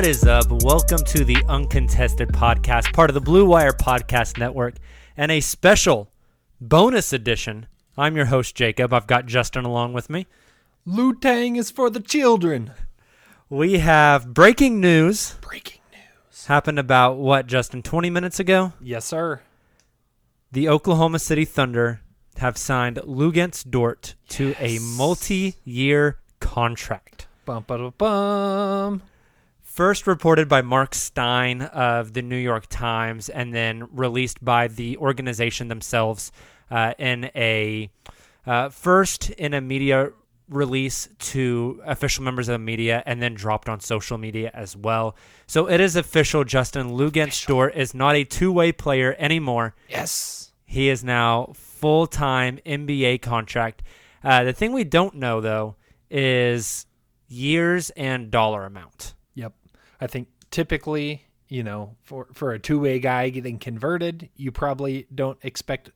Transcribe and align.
What 0.00 0.08
is 0.08 0.24
up? 0.24 0.46
Welcome 0.64 1.04
to 1.08 1.26
the 1.26 1.44
Uncontested 1.46 2.30
Podcast, 2.30 2.94
part 2.94 3.10
of 3.10 3.14
the 3.14 3.20
Blue 3.20 3.44
Wire 3.44 3.74
Podcast 3.74 4.38
Network, 4.38 4.76
and 5.14 5.30
a 5.30 5.40
special 5.40 6.10
bonus 6.58 7.12
edition. 7.12 7.66
I'm 7.98 8.16
your 8.16 8.24
host, 8.24 8.54
Jacob. 8.54 8.94
I've 8.94 9.06
got 9.06 9.26
Justin 9.26 9.66
along 9.66 9.92
with 9.92 10.08
me. 10.08 10.26
Lu 10.86 11.14
Tang 11.14 11.56
is 11.56 11.70
for 11.70 11.90
the 11.90 12.00
children. 12.00 12.72
We 13.50 13.80
have 13.80 14.32
breaking 14.32 14.80
news. 14.80 15.34
Breaking 15.42 15.82
news. 15.92 16.46
Happened 16.46 16.78
about 16.78 17.18
what, 17.18 17.46
Justin, 17.46 17.82
20 17.82 18.08
minutes 18.08 18.40
ago? 18.40 18.72
Yes, 18.80 19.04
sir. 19.04 19.42
The 20.50 20.66
Oklahoma 20.66 21.18
City 21.18 21.44
Thunder 21.44 22.00
have 22.38 22.56
signed 22.56 22.96
Luguentz 23.04 23.68
Dort 23.68 24.14
to 24.30 24.54
a 24.58 24.78
multi 24.78 25.56
year 25.62 26.20
contract. 26.40 27.26
Bum, 27.44 27.66
ba, 27.66 27.90
bum. 27.90 29.02
First 29.70 30.08
reported 30.08 30.48
by 30.48 30.62
Mark 30.62 30.96
Stein 30.96 31.62
of 31.62 32.12
the 32.12 32.22
New 32.22 32.36
York 32.36 32.66
Times, 32.68 33.28
and 33.28 33.54
then 33.54 33.86
released 33.92 34.44
by 34.44 34.66
the 34.66 34.96
organization 34.96 35.68
themselves 35.68 36.32
uh, 36.72 36.94
in 36.98 37.30
a 37.36 37.88
uh, 38.44 38.70
first 38.70 39.30
in 39.30 39.54
a 39.54 39.60
media 39.60 40.10
release 40.48 41.08
to 41.20 41.80
official 41.86 42.24
members 42.24 42.48
of 42.48 42.54
the 42.54 42.58
media, 42.58 43.04
and 43.06 43.22
then 43.22 43.34
dropped 43.34 43.68
on 43.68 43.78
social 43.78 44.18
media 44.18 44.50
as 44.54 44.76
well. 44.76 45.14
So 45.46 45.68
it 45.68 45.80
is 45.80 45.94
official. 45.94 46.42
Justin 46.42 46.90
Luguentz 46.90 47.46
Dort 47.46 47.76
is 47.76 47.94
not 47.94 48.16
a 48.16 48.24
two-way 48.24 48.72
player 48.72 49.14
anymore. 49.20 49.76
Yes, 49.88 50.52
he 50.66 50.88
is 50.88 51.04
now 51.04 51.52
full-time 51.54 52.58
NBA 52.66 53.22
contract. 53.22 53.84
Uh, 54.24 54.42
the 54.42 54.52
thing 54.52 54.72
we 54.72 54.82
don't 54.82 55.14
know 55.14 55.40
though 55.40 55.76
is 56.10 56.86
years 57.28 57.90
and 57.90 58.32
dollar 58.32 58.66
amount. 58.66 59.14
I 60.00 60.06
think 60.06 60.28
typically, 60.50 61.24
you 61.48 61.62
know, 61.62 61.96
for 62.02 62.28
for 62.32 62.52
a 62.52 62.58
two-way 62.58 62.98
guy 62.98 63.28
getting 63.30 63.58
converted, 63.58 64.28
you 64.36 64.50
probably 64.52 65.06
don't 65.14 65.38
expect 65.42 65.90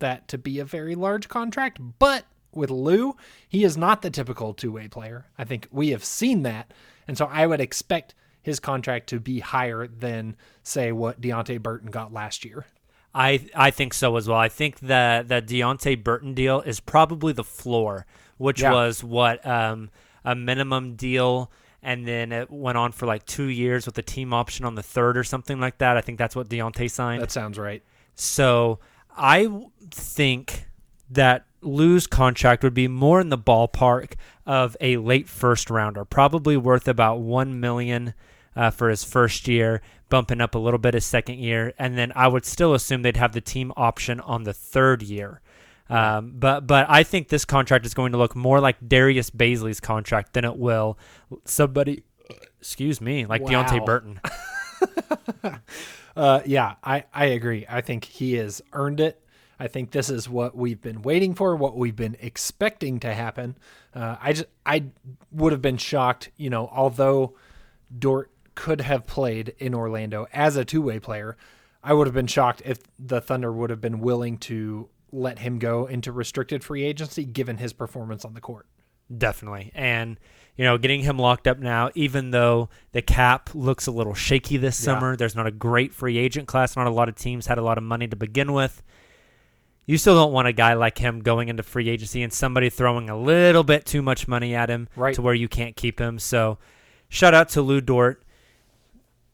that 0.00 0.28
to 0.28 0.38
be 0.38 0.58
a 0.58 0.64
very 0.64 0.94
large 0.94 1.28
contract, 1.28 1.78
but 1.98 2.24
with 2.52 2.70
Lu, 2.70 3.14
he 3.48 3.64
is 3.64 3.76
not 3.76 4.02
the 4.02 4.10
typical 4.10 4.54
two-way 4.54 4.88
player. 4.88 5.26
I 5.36 5.44
think 5.44 5.68
we 5.70 5.90
have 5.90 6.04
seen 6.04 6.42
that, 6.44 6.72
and 7.06 7.16
so 7.18 7.26
I 7.26 7.46
would 7.46 7.60
expect 7.60 8.14
his 8.40 8.60
contract 8.60 9.08
to 9.08 9.20
be 9.20 9.40
higher 9.40 9.86
than 9.86 10.36
say 10.62 10.92
what 10.92 11.20
Deonte 11.20 11.62
Burton 11.62 11.90
got 11.90 12.12
last 12.12 12.44
year. 12.44 12.66
I 13.14 13.46
I 13.54 13.70
think 13.70 13.92
so 13.94 14.16
as 14.16 14.28
well. 14.28 14.38
I 14.38 14.48
think 14.48 14.80
that 14.80 15.28
that 15.28 15.46
Deonte 15.46 16.02
Burton 16.04 16.34
deal 16.34 16.60
is 16.60 16.80
probably 16.80 17.32
the 17.32 17.44
floor, 17.44 18.06
which 18.36 18.60
Yeah. 18.62 18.72
was 18.72 19.02
what 19.02 19.44
um, 19.46 19.90
a 20.24 20.34
minimum 20.34 20.94
deal, 20.94 21.50
and 21.82 22.06
then 22.06 22.32
it 22.32 22.50
went 22.50 22.78
on 22.78 22.92
for 22.92 23.06
like 23.06 23.24
two 23.24 23.44
years 23.44 23.86
with 23.86 23.96
a 23.98 24.02
team 24.02 24.32
option 24.32 24.64
on 24.64 24.74
the 24.74 24.82
third 24.82 25.16
or 25.16 25.24
something 25.24 25.60
like 25.60 25.78
that. 25.78 25.96
I 25.96 26.00
think 26.00 26.18
that's 26.18 26.34
what 26.34 26.48
Deonte 26.48 26.90
signed. 26.90 27.22
That 27.22 27.30
sounds 27.30 27.58
right. 27.58 27.82
So 28.14 28.80
I 29.16 29.48
think 29.90 30.66
that 31.10 31.46
Lu's 31.60 32.06
contract 32.06 32.62
would 32.62 32.74
be 32.74 32.88
more 32.88 33.20
in 33.20 33.30
the 33.30 33.38
ballpark 33.38 34.14
of 34.46 34.76
a 34.80 34.96
late 34.96 35.28
first 35.28 35.70
rounder, 35.70 36.04
probably 36.04 36.56
worth 36.56 36.88
about 36.88 37.20
one 37.20 37.60
million 37.60 38.14
uh, 38.54 38.70
for 38.70 38.88
his 38.90 39.04
first 39.04 39.46
year, 39.48 39.80
bumping 40.08 40.40
up 40.40 40.54
a 40.54 40.58
little 40.58 40.78
bit 40.78 40.94
his 40.94 41.04
second 41.04 41.38
year, 41.38 41.72
and 41.78 41.96
then 41.96 42.12
I 42.14 42.28
would 42.28 42.44
still 42.44 42.74
assume 42.74 43.02
they'd 43.02 43.16
have 43.16 43.32
the 43.32 43.40
team 43.40 43.72
option 43.76 44.20
on 44.20 44.44
the 44.44 44.52
third 44.52 45.02
year. 45.02 45.40
Um, 45.90 46.32
but 46.34 46.66
but 46.66 46.86
I 46.88 47.02
think 47.02 47.28
this 47.28 47.44
contract 47.44 47.86
is 47.86 47.94
going 47.94 48.12
to 48.12 48.18
look 48.18 48.36
more 48.36 48.60
like 48.60 48.76
Darius 48.86 49.30
Bazley's 49.30 49.80
contract 49.80 50.34
than 50.34 50.44
it 50.44 50.56
will 50.56 50.98
somebody. 51.44 52.02
Excuse 52.60 53.00
me, 53.00 53.24
like 53.24 53.42
Wow. 53.42 53.64
Deonte 53.64 53.84
Burton. 53.86 54.20
Uh, 56.16 56.42
yeah, 56.44 56.74
I, 56.82 57.04
I 57.14 57.26
agree. 57.26 57.64
I 57.68 57.80
think 57.80 58.04
he 58.04 58.34
has 58.34 58.60
earned 58.72 58.98
it. 58.98 59.22
I 59.60 59.68
think 59.68 59.92
this 59.92 60.10
is 60.10 60.28
what 60.28 60.56
we've 60.56 60.80
been 60.80 61.02
waiting 61.02 61.32
for, 61.32 61.54
what 61.54 61.76
we've 61.76 61.94
been 61.94 62.16
expecting 62.20 62.98
to 63.00 63.14
happen. 63.14 63.56
Uh, 63.94 64.16
I 64.20 64.32
just 64.32 64.46
I 64.66 64.86
would 65.30 65.52
have 65.52 65.62
been 65.62 65.76
shocked, 65.76 66.30
you 66.36 66.50
know, 66.50 66.68
although 66.72 67.36
Dort 67.96 68.32
could 68.56 68.80
have 68.80 69.06
played 69.06 69.54
in 69.58 69.76
Orlando 69.76 70.26
as 70.32 70.56
a 70.56 70.64
two 70.64 70.82
way 70.82 70.98
player, 70.98 71.36
I 71.84 71.92
would 71.92 72.08
have 72.08 72.14
been 72.14 72.26
shocked 72.26 72.62
if 72.64 72.78
the 72.98 73.20
Thunder 73.20 73.52
would 73.52 73.70
have 73.70 73.80
been 73.80 74.00
willing 74.00 74.38
to 74.38 74.88
let 75.12 75.38
him 75.40 75.58
go 75.58 75.86
into 75.86 76.12
restricted 76.12 76.62
free 76.64 76.84
agency 76.84 77.24
given 77.24 77.56
his 77.58 77.72
performance 77.72 78.24
on 78.24 78.34
the 78.34 78.40
court. 78.40 78.66
Definitely. 79.16 79.72
And, 79.74 80.20
you 80.56 80.64
know, 80.64 80.76
getting 80.76 81.00
him 81.02 81.18
locked 81.18 81.46
up 81.48 81.58
now, 81.58 81.90
even 81.94 82.30
though 82.30 82.68
the 82.92 83.00
cap 83.00 83.50
looks 83.54 83.86
a 83.86 83.90
little 83.90 84.12
shaky 84.14 84.58
this 84.58 84.78
Yeah. 84.80 84.84
summer, 84.94 85.16
there's 85.16 85.34
not 85.34 85.46
a 85.46 85.50
great 85.50 85.94
free 85.94 86.18
agent 86.18 86.46
class. 86.46 86.76
Not 86.76 86.86
a 86.86 86.90
lot 86.90 87.08
of 87.08 87.14
teams 87.14 87.46
had 87.46 87.56
a 87.58 87.62
lot 87.62 87.78
of 87.78 87.84
money 87.84 88.06
to 88.06 88.16
begin 88.16 88.52
with. 88.52 88.82
You 89.86 89.96
still 89.96 90.14
don't 90.14 90.32
want 90.34 90.46
a 90.48 90.52
guy 90.52 90.74
like 90.74 90.98
him 90.98 91.20
going 91.20 91.48
into 91.48 91.62
free 91.62 91.88
agency 91.88 92.22
and 92.22 92.30
somebody 92.30 92.68
throwing 92.68 93.08
a 93.08 93.16
little 93.16 93.64
bit 93.64 93.86
too 93.86 94.02
much 94.02 94.28
money 94.28 94.54
at 94.54 94.68
him 94.68 94.88
Right. 94.94 95.14
to 95.14 95.22
where 95.22 95.32
you 95.32 95.48
can't 95.48 95.74
keep 95.76 95.98
him. 95.98 96.18
So, 96.18 96.58
shout 97.08 97.32
out 97.32 97.48
to 97.50 97.62
Lu 97.62 97.80
Dort. 97.80 98.22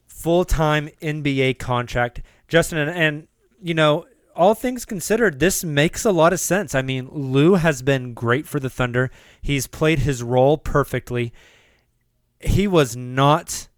Full 0.07 0.45
time 0.45 0.89
NBA 1.03 1.55
contract. 1.59 2.23
Justin, 2.47 2.79
and, 2.79 2.91
and, 2.91 3.29
you 3.61 3.75
know, 3.75 4.07
all 4.37 4.55
things 4.55 4.85
considered, 4.85 5.41
this 5.41 5.65
makes 5.65 6.05
a 6.05 6.13
lot 6.13 6.33
of 6.33 6.41
sense. 6.41 6.75
I 6.75 6.83
mean, 6.83 7.09
Lu 7.11 7.55
has 7.55 7.83
been 7.83 8.15
great 8.15 8.47
for 8.47 8.61
the 8.61 8.71
Thunder. 8.71 9.11
He's 9.41 9.67
played 9.67 10.01
his 10.01 10.23
role 10.23 10.59
perfectly. 10.59 11.33
He 12.41 12.67
was 12.67 12.97
not, 12.97 13.69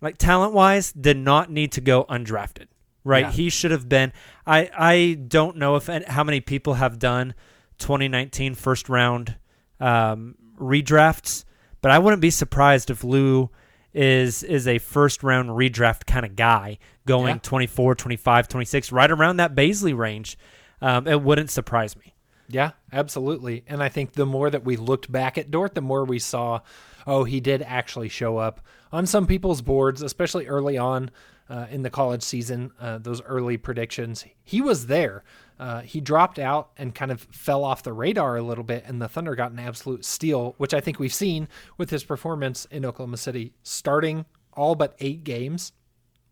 like, 0.00 0.18
talent 0.18 0.52
wise, 0.52 0.92
did 0.92 1.16
not 1.16 1.50
need 1.50 1.72
to 1.72 1.80
go 1.80 2.04
undrafted, 2.04 2.66
right? 3.04 3.26
Yeah. 3.26 3.32
He 3.32 3.50
should 3.50 3.70
have 3.70 3.88
been. 3.88 4.12
I, 4.46 4.70
I 4.76 5.14
don't 5.14 5.56
know 5.56 5.76
if 5.76 5.86
how 5.86 6.24
many 6.24 6.40
people 6.40 6.74
have 6.74 6.98
done 6.98 7.34
2019 7.78 8.54
first 8.54 8.88
round 8.88 9.36
um, 9.78 10.34
redrafts, 10.58 11.44
but 11.80 11.90
I 11.90 11.98
wouldn't 11.98 12.22
be 12.22 12.30
surprised 12.30 12.90
if 12.90 13.04
Lu 13.04 13.50
is 13.92 14.42
is 14.42 14.68
a 14.68 14.78
first 14.78 15.22
round 15.22 15.50
redraft 15.50 16.06
kind 16.06 16.24
of 16.24 16.36
guy 16.36 16.78
going 17.06 17.34
Yeah. 17.36 17.40
24 17.42 17.94
25 17.94 18.48
26 18.48 18.92
right 18.92 19.10
around 19.10 19.38
that 19.38 19.54
Bazley 19.54 19.96
range 19.96 20.38
um, 20.80 21.06
it 21.06 21.20
wouldn't 21.22 21.50
surprise 21.50 21.96
me 21.96 22.14
Yeah, 22.48 22.70
absolutely. 22.92 23.64
And 23.68 23.82
I 23.82 23.88
think 23.88 24.12
the 24.14 24.26
more 24.26 24.50
that 24.50 24.64
we 24.64 24.76
looked 24.76 25.10
back 25.12 25.38
at 25.38 25.50
Dort, 25.50 25.74
the 25.74 25.80
more 25.80 26.04
we 26.04 26.18
saw, 26.18 26.60
oh, 27.06 27.22
he 27.24 27.38
did 27.40 27.62
actually 27.62 28.08
show 28.08 28.38
up 28.38 28.60
on 28.90 29.06
some 29.06 29.26
people's 29.26 29.62
boards, 29.62 30.02
especially 30.02 30.46
early 30.48 30.76
on 30.76 31.10
uh, 31.48 31.66
in 31.70 31.82
the 31.82 31.90
college 31.90 32.22
season, 32.22 32.72
uh, 32.80 32.98
those 32.98 33.22
early 33.22 33.56
predictions. 33.56 34.24
He 34.42 34.60
was 34.60 34.86
there. 34.86 35.22
Uh, 35.60 35.82
he 35.82 36.00
dropped 36.00 36.38
out 36.38 36.70
and 36.78 36.94
kind 36.94 37.10
of 37.10 37.20
fell 37.20 37.64
off 37.64 37.82
the 37.82 37.92
radar 37.92 38.38
a 38.38 38.42
little 38.42 38.64
bit, 38.64 38.82
and 38.86 39.00
the 39.00 39.08
Thunder 39.08 39.34
got 39.34 39.52
an 39.52 39.58
absolute 39.58 40.06
steal, 40.06 40.54
which 40.56 40.72
I 40.72 40.80
think 40.80 40.98
we've 40.98 41.12
seen 41.12 41.48
with 41.76 41.90
his 41.90 42.02
performance 42.02 42.64
in 42.70 42.86
Oklahoma 42.86 43.18
City, 43.18 43.52
starting 43.62 44.24
all 44.54 44.74
but 44.74 44.96
eight 45.00 45.22
games 45.22 45.72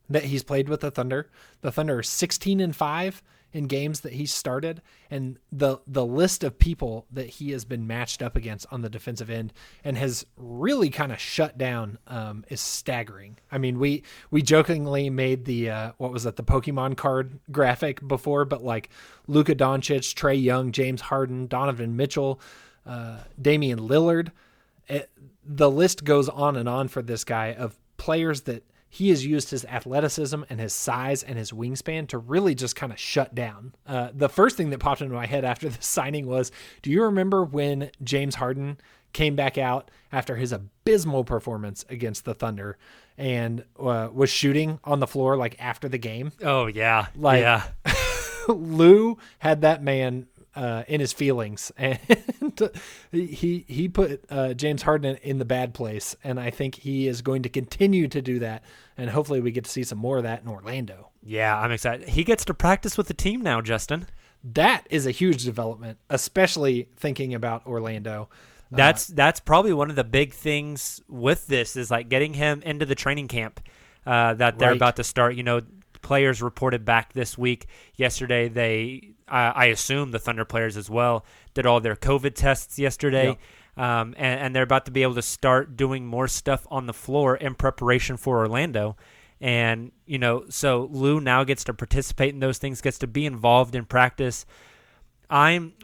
that 0.08 0.25
he's 0.25 0.42
played 0.42 0.70
with 0.70 0.80
the 0.80 0.90
Thunder. 0.90 1.30
The 1.60 1.70
Thunder 1.70 1.98
are 1.98 2.02
16 2.02 2.58
and 2.58 2.75
5 2.75 3.22
in 3.53 3.67
games 3.67 4.00
that 4.00 4.12
he 4.12 4.27
started 4.27 4.83
and 5.11 5.39
the 5.50 5.79
the 5.87 6.05
list 6.05 6.45
of 6.45 6.59
people 6.59 7.06
that 7.11 7.27
he 7.27 7.50
has 7.53 7.65
been 7.65 7.87
matched 7.87 8.21
up 8.23 8.37
against 8.37 8.67
on 8.71 8.83
the 8.83 8.91
defensive 8.91 9.31
end 9.31 9.53
and 9.83 9.97
has 9.97 10.27
really 10.37 10.91
kind 10.91 11.12
of 11.12 11.19
shut 11.19 11.56
down 11.56 11.99
um, 12.06 12.45
is 12.49 12.61
staggering. 12.61 13.39
I 13.50 13.59
mean, 13.59 13.79
we 13.79 14.03
we 14.31 14.43
jokingly 14.43 15.11
made 15.11 15.45
the 15.45 15.71
uh, 15.71 15.93
what 15.99 16.12
was 16.12 16.27
it 16.27 16.37
the 16.37 16.45
Pokemon 16.45 16.97
card 16.97 17.39
graphic 17.50 18.06
before, 18.06 18.45
but 18.45 18.62
like 18.62 18.91
Luka 19.27 19.55
Doncic, 19.55 20.15
Trae 20.15 20.43
Young, 20.43 20.73
James 20.73 21.00
Harden, 21.00 21.47
Donovan 21.47 21.97
Mitchell, 21.97 22.41
uh, 22.87 23.19
Damian 23.41 23.81
Lillard 23.81 24.31
it, 24.89 25.11
the 25.45 25.71
list 25.71 26.05
goes 26.05 26.29
on 26.29 26.56
and 26.56 26.69
on 26.69 26.89
for 26.89 27.03
this 27.03 27.25
guy 27.25 27.53
of 27.53 27.79
players 27.97 28.43
that 28.43 28.65
he 28.90 29.11
has 29.11 29.25
used 29.26 29.50
his 29.50 29.64
athleticism 29.67 30.43
and 30.49 30.58
his 30.61 30.73
size 30.73 31.23
and 31.23 31.37
his 31.38 31.52
wingspan 31.52 32.08
to 32.08 32.19
really 32.19 32.55
just 32.55 32.75
kind 32.75 32.90
of 32.93 32.99
shut 32.99 33.35
down. 33.35 33.75
Uh, 33.87 34.08
the 34.14 34.29
first 34.29 34.56
thing 34.56 34.70
that 34.70 34.79
popped 34.81 35.02
into 35.02 35.14
my 35.14 35.26
head 35.26 35.44
after 35.44 35.69
the 35.70 35.82
signing 35.82 36.26
was 36.26 36.50
Do 36.82 36.90
you 36.90 37.02
remember 37.02 37.44
when 37.44 37.90
James 38.02 38.37
Harden 38.37 38.79
came 39.12 39.37
back 39.37 39.56
out 39.58 39.90
after 40.12 40.37
his 40.37 40.52
abysmal 40.52 41.25
performance 41.25 41.85
against 41.88 42.25
the 42.25 42.35
Thunder 42.35 42.79
and 43.17 43.64
uh, 43.79 44.08
was 44.12 44.31
shooting 44.31 44.79
on 44.85 45.00
the 45.00 45.06
floor 45.06 45.37
like 45.37 45.56
after 45.58 45.88
the 45.88 45.99
game? 45.99 46.32
oh 46.43 46.67
yeah 46.67 47.06
Like- 47.17 47.40
yeah 47.43 47.64
Lu 48.49 49.19
had 49.40 49.61
that 49.62 49.82
man 49.82 50.26
uh, 50.56 50.83
in 50.89 51.00
his 51.00 51.12
feelings, 51.12 51.71
and 51.79 51.99
he 53.12 53.65
he 53.69 53.89
put 53.89 54.25
uh, 54.31 54.55
James 54.55 54.83
Harden 54.83 55.17
in 55.23 55.39
the 55.39 55.45
bad 55.45 55.75
place, 55.75 56.17
and 56.25 56.39
I 56.41 56.50
think 56.50 56.77
he 56.77 57.06
is 57.09 57.23
going 57.23 57.43
to 57.43 57.49
continue 57.49 58.09
to 58.09 58.21
do 58.23 58.39
that, 58.41 58.62
and 58.97 59.11
hopefully 59.11 59.41
we 59.41 59.50
get 59.50 59.65
to 59.65 59.71
see 59.71 59.85
some 59.85 59.99
more 59.99 60.17
of 60.19 60.23
that 60.25 60.43
in 60.43 60.49
Orlando. 60.49 61.11
yeah 61.23 61.59
i'm 61.59 61.73
excited 61.73 62.09
he 62.11 62.25
gets 62.25 62.45
to 62.45 62.55
practice 62.55 62.97
with 62.97 63.09
the 63.09 63.15
team 63.15 63.43
now 63.43 63.61
justin 63.61 64.06
That 64.45 64.87
is 64.89 65.05
a 65.06 65.11
huge 65.11 65.45
development, 65.45 65.99
especially 66.09 66.89
thinking 66.97 67.35
about 67.35 67.67
Orlando. 67.67 68.29
That's 68.71 69.06
that's 69.09 69.41
probably 69.41 69.73
one 69.73 69.91
of 69.91 69.97
the 69.97 70.05
big 70.05 70.33
things 70.33 71.00
with 71.09 71.49
this 71.49 71.75
is 71.75 71.91
like 71.91 72.09
getting 72.09 72.35
him 72.35 72.62
into 72.65 72.87
the 72.87 72.95
training 72.95 73.27
camp 73.29 73.61
uh, 74.06 74.35
that 74.35 74.59
they're 74.59 74.69
Right. 74.69 74.77
about 74.77 74.95
to 74.97 75.05
start. 75.05 75.35
You 75.35 75.43
know, 75.43 75.61
players 76.03 76.43
reported 76.43 76.85
back 76.85 77.12
this 77.12 77.37
week. 77.37 77.67
Yesterday, 77.97 78.49
they 78.49 79.15
uh, 79.29 79.53
I 79.55 79.67
assume 79.67 80.11
the 80.11 80.19
Thunder 80.19 80.45
players 80.45 80.77
as 80.77 80.89
well 80.89 81.25
did 81.55 81.67
all 81.67 81.81
their 81.81 81.97
COVID 81.97 82.35
tests 82.35 82.79
yesterday. 82.79 83.39
Um, 83.77 84.15
and, 84.17 84.41
and 84.41 84.56
they're 84.56 84.65
about 84.65 84.87
to 84.87 84.91
be 84.91 85.05
able 85.05 85.15
to 85.15 85.23
start 85.23 85.77
doing 85.77 86.05
more 86.05 86.27
stuff 86.27 86.67
on 86.69 86.87
the 86.87 86.93
floor 86.93 87.37
in 87.37 87.55
preparation 87.55 88.17
for 88.17 88.39
Orlando. 88.39 88.97
And, 89.41 89.93
you 90.05 90.19
know, 90.19 90.47
so 90.49 90.89
Lu 90.91 91.21
now 91.21 91.45
gets 91.45 91.62
to 91.65 91.75
participate 91.75 92.35
in 92.35 92.41
those 92.41 92.59
things, 92.59 92.81
gets 92.81 92.99
to 92.99 93.06
be 93.06 93.25
involved 93.25 93.77
in 93.77 93.85
practice. 93.85 94.47
I'm 95.31 95.75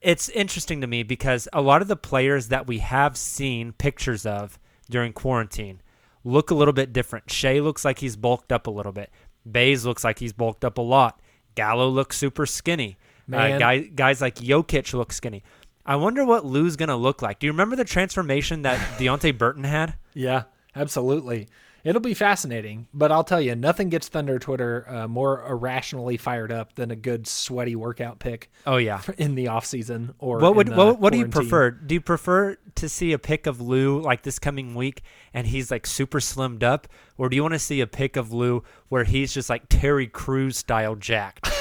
it's 0.00 0.28
interesting 0.30 0.80
to 0.80 0.86
me 0.86 1.02
because 1.02 1.48
a 1.52 1.60
lot 1.60 1.82
of 1.82 1.88
the 1.88 1.96
players 1.96 2.48
that 2.48 2.66
we 2.66 2.78
have 2.78 3.16
seen 3.16 3.72
pictures 3.72 4.24
of 4.24 4.58
during 4.88 5.12
quarantine 5.12 5.82
look 6.24 6.50
a 6.50 6.54
little 6.54 6.74
bit 6.74 6.92
different. 6.92 7.30
Shai 7.30 7.60
looks 7.60 7.84
like 7.84 7.98
he's 7.98 8.16
bulked 8.16 8.52
up 8.52 8.66
a 8.66 8.70
little 8.70 8.92
bit. 8.92 9.10
Bays 9.50 9.84
looks 9.86 10.04
like 10.04 10.18
he's 10.18 10.32
bulked 10.32 10.64
up 10.64 10.78
a 10.78 10.82
lot. 10.82 11.20
Gallo 11.54 11.88
looks 11.88 12.16
super 12.16 12.46
skinny. 12.46 12.96
Uh, 13.28 13.36
Man. 13.36 13.58
guy, 13.58 13.78
guys 13.80 14.20
like 14.20 14.36
Jokic 14.36 14.92
look 14.92 15.12
skinny. 15.12 15.42
I 15.86 15.96
wonder 15.96 16.24
what 16.24 16.44
Lu's 16.44 16.76
gonna 16.76 16.96
look 16.96 17.22
like. 17.22 17.38
Do 17.38 17.46
you 17.46 17.52
remember 17.52 17.76
the 17.76 17.84
transformation 17.84 18.62
that 18.62 18.78
Deonte 18.98 19.36
Burton 19.36 19.64
had? 19.64 19.94
Yeah, 20.14 20.44
absolutely. 20.74 21.48
It'll 21.82 22.00
be 22.00 22.14
fascinating, 22.14 22.88
but 22.92 23.10
I'll 23.10 23.24
tell 23.24 23.40
you, 23.40 23.54
nothing 23.54 23.88
gets 23.88 24.08
Thunder 24.08 24.38
Twitter 24.38 24.84
uh, 24.88 25.08
more 25.08 25.46
irrationally 25.46 26.16
fired 26.16 26.52
up 26.52 26.74
than 26.74 26.90
a 26.90 26.96
good 26.96 27.26
sweaty 27.26 27.74
workout 27.74 28.18
pick. 28.18 28.50
Oh 28.66 28.76
yeah. 28.76 29.00
in 29.18 29.34
the 29.34 29.48
off 29.48 29.64
season 29.64 30.14
or 30.18 30.38
What 30.38 30.56
would 30.56 30.68
in, 30.68 30.74
uh, 30.74 30.76
what, 30.76 31.00
what 31.00 31.12
do 31.12 31.18
you 31.18 31.28
prefer? 31.28 31.70
Do 31.70 31.94
you 31.94 32.00
prefer 32.00 32.56
to 32.76 32.88
see 32.88 33.12
a 33.12 33.18
pick 33.18 33.46
of 33.46 33.60
Lu 33.60 34.00
like 34.00 34.22
this 34.22 34.38
coming 34.38 34.74
week 34.74 35.02
and 35.32 35.46
he's 35.46 35.70
like 35.70 35.86
super 35.86 36.20
slimmed 36.20 36.62
up, 36.62 36.88
or 37.16 37.28
do 37.28 37.36
you 37.36 37.42
want 37.42 37.54
to 37.54 37.58
see 37.58 37.80
a 37.80 37.86
pick 37.86 38.16
of 38.16 38.32
Lu 38.32 38.62
where 38.88 39.04
he's 39.04 39.32
just 39.32 39.48
like 39.48 39.68
Terry 39.68 40.06
Crews 40.06 40.58
style 40.58 40.96
jacked? 40.96 41.48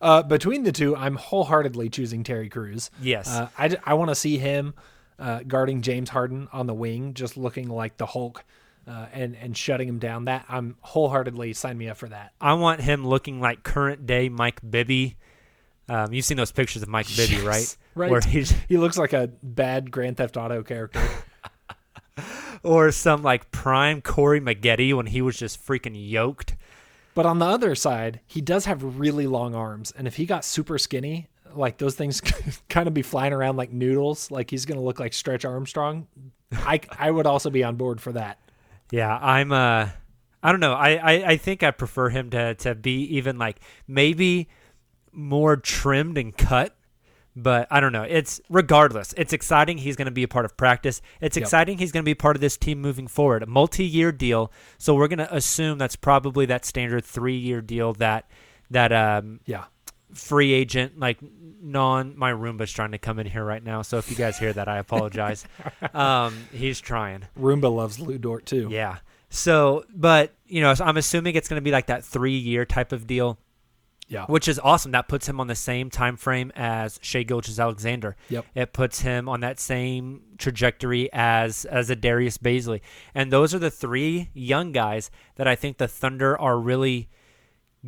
Uh, 0.00 0.22
between 0.22 0.62
the 0.62 0.72
two, 0.72 0.94
I'm 0.94 1.16
wholeheartedly 1.16 1.88
choosing 1.90 2.22
Terry 2.22 2.48
Crews. 2.48 2.90
Yes. 3.00 3.28
Uh, 3.28 3.48
I, 3.84 3.94
want 3.94 4.10
to 4.10 4.14
see 4.14 4.38
him 4.38 4.74
uh, 5.18 5.40
guarding 5.46 5.82
James 5.82 6.10
Harden 6.10 6.48
on 6.52 6.66
the 6.66 6.74
wing, 6.74 7.14
just 7.14 7.36
looking 7.36 7.68
like 7.68 7.96
the 7.96 8.06
Hulk 8.06 8.44
uh, 8.86 9.06
and, 9.12 9.36
and 9.36 9.56
shutting 9.56 9.88
him 9.88 9.98
down. 9.98 10.26
That 10.26 10.44
I'm 10.48 10.76
wholeheartedly 10.80 11.52
sign 11.54 11.78
me 11.78 11.88
up 11.88 11.96
for 11.96 12.08
that. 12.08 12.32
I 12.40 12.54
want 12.54 12.80
him 12.80 13.06
looking 13.06 13.40
like 13.40 13.62
current 13.62 14.06
day 14.06 14.28
Mike 14.28 14.60
Bibby. 14.68 15.16
Um, 15.88 16.12
you've 16.12 16.24
seen 16.24 16.36
those 16.36 16.52
pictures 16.52 16.82
of 16.82 16.88
Mike 16.88 17.06
Bibby, 17.16 17.40
right? 17.42 17.76
Right. 17.94 18.10
Where 18.10 18.20
he's 18.20 18.50
He 18.68 18.76
looks 18.76 18.98
like 18.98 19.12
a 19.12 19.30
bad 19.42 19.90
Grand 19.90 20.16
Theft 20.16 20.36
Auto 20.36 20.62
character. 20.62 21.00
or 22.62 22.90
some 22.90 23.22
like 23.22 23.50
prime 23.50 24.02
Corey 24.02 24.40
Maggette 24.40 24.94
when 24.94 25.06
he 25.06 25.22
was 25.22 25.36
just 25.36 25.64
freaking 25.64 25.94
yoked. 25.94 26.56
But 27.14 27.24
on 27.24 27.38
the 27.38 27.46
other 27.46 27.74
side, 27.74 28.20
he 28.26 28.42
does 28.42 28.66
have 28.66 28.98
really 28.98 29.26
long 29.26 29.54
arms, 29.54 29.90
and 29.96 30.06
if 30.06 30.16
he 30.16 30.26
got 30.26 30.44
super 30.44 30.76
skinny, 30.76 31.28
like 31.56 31.78
those 31.78 31.94
things 31.94 32.20
kind 32.68 32.86
of 32.88 32.94
be 32.94 33.02
flying 33.02 33.32
around 33.32 33.56
like 33.56 33.72
noodles, 33.72 34.30
like 34.30 34.50
he's 34.50 34.64
gonna 34.66 34.82
look 34.82 35.00
like 35.00 35.12
Stretch 35.12 35.44
Armstrong. 35.44 36.06
I 36.52 36.80
I 36.98 37.10
would 37.10 37.26
also 37.26 37.50
be 37.50 37.64
on 37.64 37.76
board 37.76 38.00
for 38.00 38.12
that. 38.12 38.38
Yeah, 38.90 39.16
I'm 39.20 39.52
uh 39.52 39.88
I 40.42 40.52
don't 40.52 40.60
know. 40.60 40.74
I, 40.74 40.90
I, 40.94 41.12
I 41.32 41.36
think 41.38 41.64
I 41.64 41.72
prefer 41.72 42.08
him 42.08 42.30
to, 42.30 42.54
to 42.56 42.76
be 42.76 43.16
even 43.16 43.36
like 43.36 43.58
maybe 43.88 44.48
more 45.10 45.56
trimmed 45.56 46.18
and 46.18 46.36
cut. 46.36 46.76
But 47.38 47.66
I 47.70 47.80
don't 47.80 47.92
know. 47.92 48.04
It's 48.04 48.40
regardless. 48.48 49.12
It's 49.16 49.32
exciting. 49.32 49.76
He's 49.78 49.96
going 49.96 50.06
to 50.06 50.12
be 50.12 50.22
a 50.22 50.28
part 50.28 50.44
of 50.44 50.56
practice. 50.56 51.02
It's 51.20 51.36
Yep. 51.36 51.42
exciting. 51.42 51.78
He's 51.78 51.90
going 51.92 52.02
to 52.02 52.08
be 52.08 52.14
part 52.14 52.36
of 52.36 52.40
this 52.40 52.56
team 52.56 52.80
moving 52.80 53.08
forward. 53.08 53.42
A 53.42 53.46
multi-year 53.46 54.10
deal. 54.12 54.50
So 54.78 54.94
we're 54.94 55.08
going 55.08 55.18
to 55.18 55.34
assume 55.34 55.76
that's 55.78 55.96
probably 55.96 56.46
that 56.46 56.64
standard 56.64 57.04
three-year 57.04 57.60
deal 57.60 57.92
that 57.94 58.30
that 58.70 58.92
um 58.92 59.40
Yeah. 59.46 59.64
Free 60.12 60.52
agent 60.52 60.98
like 60.98 61.18
non 61.66 62.16
my 62.16 62.32
Roomba's 62.32 62.72
trying 62.72 62.92
to 62.92 62.98
come 62.98 63.18
in 63.18 63.26
here 63.26 63.44
right 63.44 63.62
now. 63.62 63.82
So 63.82 63.98
if 63.98 64.10
you 64.10 64.16
guys 64.16 64.38
hear 64.38 64.52
that, 64.52 64.68
I 64.68 64.78
apologize. 64.78 65.44
um, 65.94 66.46
he's 66.52 66.80
trying. 66.80 67.24
Roomba 67.38 67.74
loves 67.74 67.98
Lu 67.98 68.18
Dort 68.18 68.46
too. 68.46 68.68
Yeah. 68.70 68.98
So, 69.28 69.84
but 69.94 70.32
you 70.46 70.60
know, 70.60 70.74
so 70.74 70.84
I'm 70.84 70.96
assuming 70.96 71.34
it's 71.34 71.48
going 71.48 71.58
to 71.60 71.64
be 71.64 71.72
like 71.72 71.86
that 71.86 72.04
three 72.04 72.36
year 72.36 72.64
type 72.64 72.92
of 72.92 73.06
deal. 73.06 73.38
Yeah. 74.08 74.24
which 74.26 74.46
is 74.46 74.60
awesome. 74.60 74.92
That 74.92 75.08
puts 75.08 75.28
him 75.28 75.40
on 75.40 75.48
the 75.48 75.56
same 75.56 75.90
time 75.90 76.16
frame 76.16 76.52
as 76.54 77.00
Shai 77.02 77.24
Gilgeous-Alexander. 77.24 78.14
Yep. 78.28 78.46
It 78.54 78.72
puts 78.72 79.00
him 79.00 79.28
on 79.28 79.40
that 79.40 79.58
same 79.58 80.22
trajectory 80.38 81.10
as 81.12 81.64
as 81.64 81.90
a 81.90 81.96
Darius 81.96 82.38
Bazley. 82.38 82.82
And 83.16 83.32
those 83.32 83.52
are 83.52 83.58
the 83.58 83.68
three 83.68 84.30
young 84.32 84.70
guys 84.70 85.10
that 85.34 85.48
I 85.48 85.56
think 85.56 85.78
the 85.78 85.88
Thunder 85.88 86.38
are 86.38 86.56
really 86.56 87.08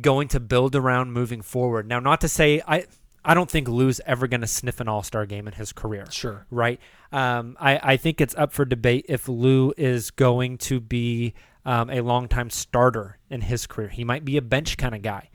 going 0.01 0.27
to 0.29 0.39
build 0.39 0.75
around 0.75 1.11
moving 1.13 1.41
forward. 1.41 1.87
Now, 1.87 1.99
not 1.99 2.21
to 2.21 2.27
say 2.27 2.61
I 2.67 2.85
I 3.23 3.33
don't 3.33 3.49
think 3.49 3.67
Lu's 3.67 3.99
ever 4.05 4.27
going 4.27 4.41
to 4.41 4.47
sniff 4.47 4.79
an 4.79 4.87
All 4.87 5.03
Star 5.03 5.25
game 5.25 5.47
in 5.47 5.53
his 5.53 5.73
career. 5.73 6.05
Sure. 6.09 6.45
Right. 6.49 6.79
Um, 7.11 7.57
I 7.59 7.79
I 7.93 7.97
think 7.97 8.21
it's 8.21 8.35
up 8.35 8.53
for 8.53 8.65
debate 8.65 9.05
if 9.09 9.27
Lu 9.27 9.73
is 9.77 10.11
going 10.11 10.57
to 10.59 10.79
be 10.79 11.33
um, 11.65 11.89
a 11.89 12.01
longtime 12.01 12.49
starter 12.49 13.17
in 13.29 13.41
his 13.41 13.67
career. 13.67 13.89
He 13.89 14.03
might 14.03 14.23
be 14.25 14.37
a 14.37 14.41
bench 14.41 14.77
kind 14.77 14.95
of 14.95 15.01
guy. 15.01 15.29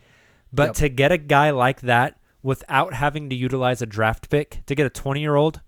But 0.53 0.69
Yep. 0.69 0.75
to 0.77 0.89
get 0.89 1.13
a 1.13 1.19
guy 1.19 1.51
like 1.51 1.81
that 1.83 2.19
without 2.43 2.95
having 2.95 3.29
to 3.31 3.37
utilize 3.37 3.83
a 3.83 3.87
draft 3.87 4.31
pick, 4.31 4.63
to 4.67 4.75
get 4.75 4.87
a 4.87 4.91
20 4.91 5.21
year 5.21 5.35
old 5.35 5.61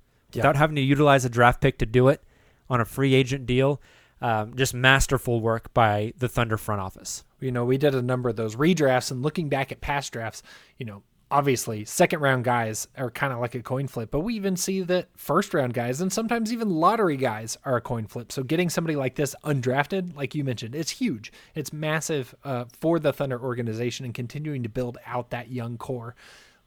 without 0.42 0.56
having 0.56 0.76
to 0.76 0.82
utilize 0.82 1.24
a 1.24 1.28
draft 1.28 1.60
pick 1.60 1.78
to 1.78 1.86
do 1.86 2.08
it 2.08 2.22
on 2.68 2.80
a 2.80 2.84
free 2.84 3.14
agent 3.14 3.46
deal, 3.46 3.80
um, 4.20 4.54
just 4.56 4.74
masterful 4.74 5.40
work 5.40 5.72
by 5.74 6.12
the 6.18 6.28
Thunder 6.28 6.56
front 6.56 6.80
office. 6.80 7.24
You 7.40 7.52
know, 7.52 7.64
we 7.64 7.78
did 7.78 7.94
a 7.94 8.02
number 8.02 8.28
of 8.28 8.36
those 8.36 8.56
redrafts 8.56 9.10
and 9.10 9.22
looking 9.22 9.48
back 9.48 9.70
at 9.72 9.80
past 9.80 10.12
drafts, 10.12 10.42
you 10.78 10.86
know, 10.86 11.02
obviously 11.30 11.84
second 11.84 12.20
round 12.20 12.44
guys 12.44 12.86
are 12.96 13.10
kind 13.10 13.32
of 13.32 13.40
like 13.40 13.54
a 13.54 13.62
coin 13.62 13.88
flip, 13.88 14.10
but 14.10 14.20
we 14.20 14.34
even 14.34 14.56
see 14.56 14.82
that 14.82 15.08
first 15.16 15.52
round 15.54 15.74
guys 15.74 16.00
and 16.00 16.12
sometimes 16.12 16.52
even 16.52 16.70
lottery 16.70 17.16
guys 17.16 17.58
are 17.64 17.76
a 17.76 17.80
coin 17.80 18.06
flip. 18.06 18.30
So 18.30 18.42
getting 18.42 18.70
somebody 18.70 18.96
like 18.96 19.16
this 19.16 19.34
undrafted, 19.44 20.14
like 20.16 20.34
you 20.34 20.44
mentioned, 20.44 20.74
it's 20.74 20.90
huge. 20.90 21.32
It's 21.54 21.72
massive 21.72 22.34
uh, 22.44 22.66
for 22.72 22.98
the 22.98 23.12
Thunder 23.12 23.40
organization 23.40 24.04
and 24.04 24.14
continuing 24.14 24.62
to 24.62 24.68
build 24.68 24.98
out 25.04 25.30
that 25.30 25.50
young 25.50 25.78
core. 25.78 26.14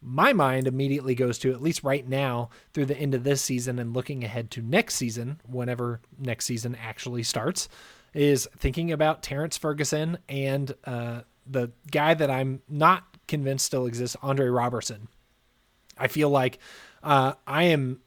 My 0.01 0.33
mind 0.33 0.67
immediately 0.67 1.15
goes 1.15 1.37
to 1.39 1.51
at 1.51 1.61
least 1.61 1.83
right 1.83 2.07
now 2.07 2.49
through 2.73 2.85
the 2.85 2.97
end 2.97 3.13
of 3.13 3.23
this 3.23 3.41
season 3.41 3.79
and 3.79 3.93
looking 3.93 4.23
ahead 4.23 4.49
to 4.51 4.61
next 4.61 4.95
season, 4.95 5.41
whenever 5.45 5.99
next 6.17 6.45
season 6.45 6.77
actually 6.81 7.23
starts, 7.23 7.67
is 8.13 8.47
thinking 8.57 8.91
about 8.91 9.23
Terrence 9.23 9.57
Ferguson 9.57 10.17
and 10.29 10.73
uh, 10.85 11.21
the 11.45 11.71
guy 11.91 12.13
that 12.13 12.29
I'm 12.29 12.61
not 12.69 13.03
convinced 13.27 13.65
still 13.65 13.85
exists, 13.85 14.15
Andre 14.21 14.47
Roberson. 14.47 15.07
I 15.97 16.07
feel 16.07 16.29
like 16.29 16.59
uh, 17.03 17.33
I 17.45 17.63
am 17.63 17.99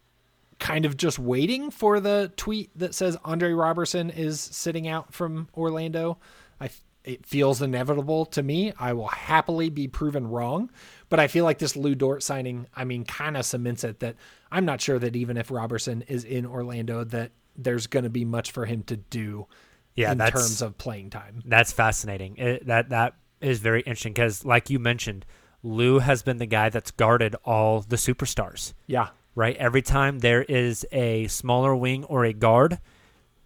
kind 0.58 0.84
of 0.86 0.96
just 0.96 1.18
waiting 1.18 1.70
for 1.70 2.00
the 2.00 2.32
tweet 2.36 2.70
that 2.78 2.94
says 2.94 3.18
Andre 3.24 3.52
Roberson 3.52 4.10
is 4.10 4.40
sitting 4.40 4.88
out 4.88 5.12
from 5.12 5.48
Orlando. 5.54 6.18
I 6.60 6.70
it 7.04 7.26
feels 7.26 7.60
inevitable 7.60 8.26
to 8.26 8.42
me. 8.42 8.72
I 8.78 8.92
will 8.92 9.08
happily 9.08 9.70
be 9.70 9.88
proven 9.88 10.28
wrong, 10.28 10.70
but 11.12 11.20
I 11.20 11.28
feel 11.28 11.44
like 11.44 11.58
this 11.58 11.76
Lu 11.76 11.94
Dort 11.94 12.22
signing, 12.22 12.66
I 12.74 12.84
mean, 12.84 13.04
kind 13.04 13.36
of 13.36 13.44
cements 13.44 13.84
it 13.84 14.00
that 14.00 14.16
I'm 14.50 14.64
not 14.64 14.80
sure 14.80 14.98
that 14.98 15.14
even 15.14 15.36
if 15.36 15.50
Roberson 15.50 16.00
is 16.08 16.24
in 16.24 16.46
Orlando, 16.46 17.04
that 17.04 17.32
there's 17.54 17.86
going 17.86 18.04
to 18.04 18.08
be 18.08 18.24
much 18.24 18.50
for 18.50 18.64
him 18.64 18.82
to 18.84 18.96
do 18.96 19.46
Yeah, 19.94 20.12
in 20.12 20.18
terms 20.18 20.62
of 20.62 20.78
playing 20.78 21.10
time. 21.10 21.42
That's 21.44 21.70
fascinating. 21.70 22.38
It, 22.38 22.66
that 22.66 22.88
that 22.88 23.16
is 23.42 23.60
very 23.60 23.82
interesting 23.82 24.14
because, 24.14 24.46
like 24.46 24.70
you 24.70 24.78
mentioned, 24.78 25.26
Lu 25.62 25.98
has 25.98 26.22
been 26.22 26.38
the 26.38 26.46
guy 26.46 26.70
that's 26.70 26.90
guarded 26.90 27.36
all 27.44 27.82
the 27.82 27.96
superstars. 27.96 28.72
Yeah. 28.86 29.08
Right. 29.34 29.54
Every 29.58 29.82
time 29.82 30.20
there 30.20 30.42
is 30.42 30.86
a 30.92 31.26
smaller 31.26 31.76
wing 31.76 32.04
or 32.04 32.24
a 32.24 32.32
guard, 32.32 32.78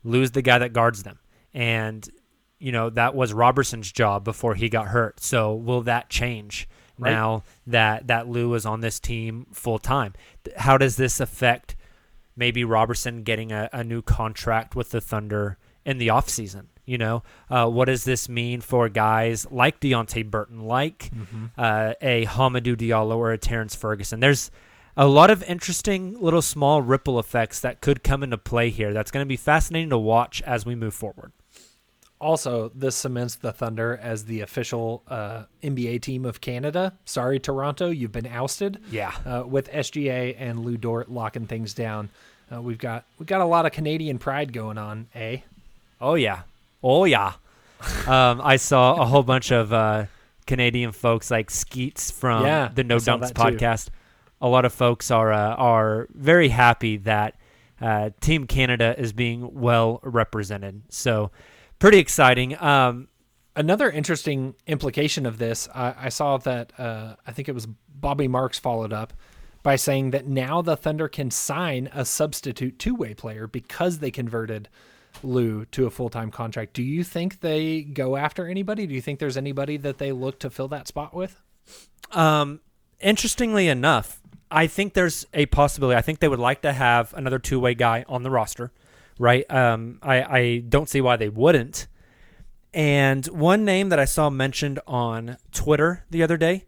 Lu's 0.04 0.30
the 0.30 0.42
guy 0.42 0.58
that 0.58 0.72
guards 0.72 1.02
them, 1.02 1.18
and 1.52 2.08
you 2.60 2.70
know 2.70 2.90
that 2.90 3.16
was 3.16 3.32
Roberson's 3.32 3.90
job 3.90 4.22
before 4.22 4.54
he 4.54 4.68
got 4.68 4.86
hurt. 4.86 5.18
So 5.18 5.52
will 5.52 5.82
that 5.82 6.08
change 6.10 6.68
Right. 6.98 7.10
now 7.10 7.42
that 7.66 8.06
that 8.06 8.28
Lu 8.28 8.54
is 8.54 8.64
on 8.64 8.80
this 8.80 8.98
team 9.00 9.46
full 9.52 9.78
time? 9.78 10.14
How 10.56 10.78
does 10.78 10.96
this 10.96 11.20
affect 11.20 11.76
maybe 12.36 12.64
Roberson 12.64 13.22
getting 13.22 13.52
a, 13.52 13.68
a 13.72 13.84
new 13.84 14.02
contract 14.02 14.74
with 14.74 14.90
the 14.90 15.00
Thunder 15.00 15.58
in 15.84 15.98
the 15.98 16.08
offseason? 16.08 16.66
You 16.86 16.98
know, 16.98 17.22
uh, 17.50 17.68
what 17.68 17.86
does 17.86 18.04
this 18.04 18.28
mean 18.28 18.60
for 18.60 18.88
guys 18.88 19.44
like 19.50 19.80
Deonte 19.80 20.30
Burton, 20.30 20.60
like 20.60 21.10
uh, 21.58 21.94
a 22.00 22.24
Hamidou 22.26 22.76
Diallo 22.76 23.16
or 23.16 23.32
a 23.32 23.38
Terrence 23.38 23.74
Ferguson? 23.74 24.20
There's 24.20 24.52
a 24.96 25.06
lot 25.08 25.28
of 25.30 25.42
interesting 25.42 26.16
little 26.20 26.42
small 26.42 26.82
ripple 26.82 27.18
effects 27.18 27.58
that 27.60 27.80
could 27.80 28.04
come 28.04 28.22
into 28.22 28.38
play 28.38 28.70
here. 28.70 28.92
That's 28.92 29.10
going 29.10 29.24
to 29.24 29.28
be 29.28 29.36
fascinating 29.36 29.90
to 29.90 29.98
watch 29.98 30.40
as 30.42 30.64
we 30.64 30.76
move 30.76 30.94
forward. 30.94 31.32
Also, 32.18 32.70
this 32.74 32.96
cements 32.96 33.36
the 33.36 33.52
Thunder 33.52 33.98
as 34.02 34.24
the 34.24 34.40
official 34.40 35.02
uh, 35.08 35.44
NBA 35.62 36.00
team 36.00 36.24
of 36.24 36.40
Canada. 36.40 36.94
Sorry, 37.04 37.38
Toronto, 37.38 37.90
you've 37.90 38.12
been 38.12 38.26
ousted. 38.26 38.80
Yeah. 38.90 39.12
Uh, 39.26 39.44
with 39.46 39.70
SGA 39.70 40.34
and 40.38 40.60
Lou 40.64 40.78
Dort 40.78 41.10
locking 41.10 41.46
things 41.46 41.74
down, 41.74 42.08
uh, 42.50 42.62
we've 42.62 42.78
got 42.78 43.04
we've 43.18 43.26
got 43.26 43.42
a 43.42 43.44
lot 43.44 43.66
of 43.66 43.72
Canadian 43.72 44.18
pride 44.18 44.52
going 44.52 44.78
on. 44.78 45.08
Eh? 45.14 45.38
Oh 46.00 46.14
yeah, 46.14 46.42
oh 46.82 47.04
yeah. 47.04 47.34
um, 48.06 48.40
I 48.42 48.56
saw 48.56 48.94
a 48.94 49.04
whole 49.04 49.22
bunch 49.22 49.50
of 49.50 49.72
uh, 49.72 50.06
Canadian 50.46 50.92
folks 50.92 51.30
like 51.30 51.50
Skeets 51.50 52.10
from 52.10 52.44
Yeah, 52.44 52.70
the 52.74 52.84
No 52.84 52.96
Dunks 52.96 53.28
too. 53.28 53.34
podcast. 53.34 53.90
A 54.40 54.48
lot 54.48 54.64
of 54.64 54.72
folks 54.72 55.10
are 55.10 55.32
uh, 55.32 55.54
are 55.56 56.06
very 56.14 56.48
happy 56.48 56.96
that 56.98 57.34
uh, 57.80 58.10
Team 58.20 58.46
Canada 58.46 58.94
is 58.98 59.12
being 59.12 59.60
well 59.60 60.00
represented. 60.02 60.80
So 60.88 61.30
pretty 61.78 61.98
exciting. 61.98 62.60
Um, 62.60 63.08
Another 63.58 63.90
interesting 63.90 64.54
implication 64.66 65.24
of 65.24 65.38
this, 65.38 65.66
I 65.74 65.94
I 65.98 66.08
saw 66.10 66.36
that 66.36 66.78
uh, 66.78 67.16
I 67.26 67.32
think 67.32 67.48
it 67.48 67.54
was 67.54 67.66
Bobby 67.66 68.28
Marks 68.28 68.58
followed 68.58 68.92
up 68.92 69.14
by 69.62 69.76
saying 69.76 70.10
that 70.10 70.26
now 70.26 70.60
the 70.60 70.76
Thunder 70.76 71.08
can 71.08 71.30
sign 71.30 71.88
a 71.94 72.04
substitute 72.04 72.78
two 72.78 72.94
way 72.94 73.14
player 73.14 73.46
because 73.46 74.00
they 74.00 74.10
converted 74.10 74.68
Lu 75.22 75.64
to 75.72 75.86
a 75.86 75.90
full 75.90 76.10
time 76.10 76.30
contract. 76.30 76.74
Do 76.74 76.82
you 76.82 77.02
think 77.02 77.40
they 77.40 77.80
go 77.80 78.16
after 78.16 78.46
anybody? 78.46 78.86
Do 78.86 78.94
you 78.94 79.00
think 79.00 79.20
there's 79.20 79.38
anybody 79.38 79.78
that 79.78 79.96
they 79.96 80.12
look 80.12 80.38
to 80.40 80.50
fill 80.50 80.68
that 80.68 80.86
spot 80.86 81.14
with? 81.14 81.40
Um, 82.12 82.60
interestingly 83.00 83.68
enough, 83.68 84.20
I 84.50 84.66
think 84.66 84.92
there's 84.92 85.26
a 85.32 85.46
possibility. 85.46 85.96
I 85.96 86.02
think 86.02 86.18
they 86.18 86.28
would 86.28 86.38
like 86.38 86.60
to 86.60 86.74
have 86.74 87.14
another 87.14 87.38
two 87.38 87.58
way 87.58 87.74
guy 87.74 88.04
on 88.06 88.22
the 88.22 88.30
roster, 88.30 88.70
right? 89.18 89.44
Um, 89.50 89.98
I, 90.02 90.22
I 90.22 90.58
don't 90.68 90.88
see 90.88 91.00
why 91.00 91.16
they 91.16 91.28
wouldn't. 91.28 91.86
And 92.74 93.24
one 93.26 93.64
name 93.64 93.88
that 93.88 93.98
I 93.98 94.04
saw 94.04 94.28
mentioned 94.28 94.80
on 94.86 95.38
Twitter 95.52 96.04
the 96.10 96.22
other 96.22 96.36
day, 96.36 96.66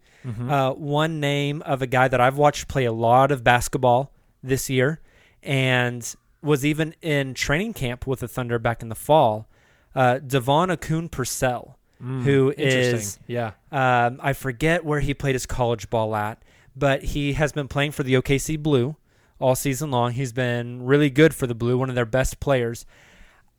uh, 0.51 0.73
one 0.73 1.21
name 1.21 1.63
of 1.63 1.81
a 1.81 1.87
guy 1.87 2.07
that 2.09 2.21
I've 2.21 2.37
watched 2.37 2.69
play 2.69 2.85
a 2.85 2.93
lot 2.93 3.31
of 3.31 3.43
basketball 3.43 4.13
this 4.43 4.69
year 4.69 5.01
and 5.43 6.15
was 6.43 6.65
even 6.67 6.95
in 7.01 7.33
training 7.35 7.73
camp 7.73 8.07
with 8.07 8.21
the 8.21 8.29
Thunder 8.29 8.59
back 8.59 8.83
in 8.83 8.89
the 8.91 8.95
fall, 8.95 9.49
uh, 9.95 10.19
DeVaughn 10.19 10.69
Akoon-Purcell, 10.71 11.79
who 12.01 12.53
is 12.57 13.19
Yeah. 13.27 13.53
um, 13.73 14.21
I 14.23 14.33
forget 14.35 14.85
where 14.85 15.01
he 15.01 15.15
played 15.15 15.35
his 15.35 15.47
college 15.47 15.89
ball 15.91 16.15
at, 16.15 16.43
but 16.77 17.03
he 17.05 17.33
has 17.35 17.53
been 17.53 17.67
playing 17.69 17.93
for 17.93 18.03
the 18.03 18.15
OKC 18.15 18.57
Blue 18.63 18.97
all 19.39 19.55
season 19.55 19.91
long. 19.91 20.13
He's 20.13 20.33
been 20.33 20.85
really 20.85 21.11
good 21.11 21.35
for 21.35 21.47
the 21.47 21.55
Blue, 21.55 21.79
one 21.79 21.89
of 21.89 21.95
their 21.95 22.05
best 22.05 22.41
players. 22.41 22.87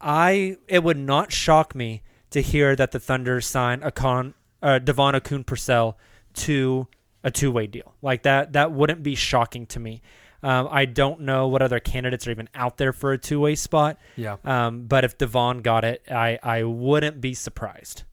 I 0.02 0.58
it 0.68 0.84
would 0.84 0.98
not 0.98 1.32
shock 1.32 1.76
me 1.76 2.04
to 2.32 2.42
hear 2.42 2.76
that 2.76 2.92
the 2.92 3.00
Thunder 3.00 3.42
sign 3.42 3.84
a 3.84 3.92
con 3.92 4.34
uh, 4.62 4.80
DeVaughn 4.80 5.14
Akoon-Purcell 5.14 5.98
to 6.34 6.88
a 7.24 7.32
two 7.32 7.52
way 7.52 7.68
deal 7.68 7.96
like 8.02 8.24
that. 8.24 8.54
That 8.54 8.72
wouldn't 8.72 9.04
be 9.04 9.16
shocking 9.16 9.66
to 9.68 9.80
me. 9.80 10.02
Um, 10.42 10.70
I 10.72 10.86
don't 10.86 11.22
know 11.22 11.48
what 11.48 11.62
other 11.62 11.82
candidates 11.82 12.26
are 12.26 12.32
even 12.32 12.48
out 12.56 12.78
there 12.78 12.94
for 12.94 13.12
a 13.12 13.18
two 13.18 13.42
way 13.42 13.56
spot. 13.56 13.98
Yeah. 14.16 14.38
Um, 14.46 14.84
but 14.84 15.04
if 15.04 15.18
DeVaughn 15.18 15.62
got 15.62 15.84
it, 15.84 16.04
I 16.10 16.40
I 16.42 16.64
wouldn't 16.64 17.20
be 17.20 17.34
surprised. 17.34 18.04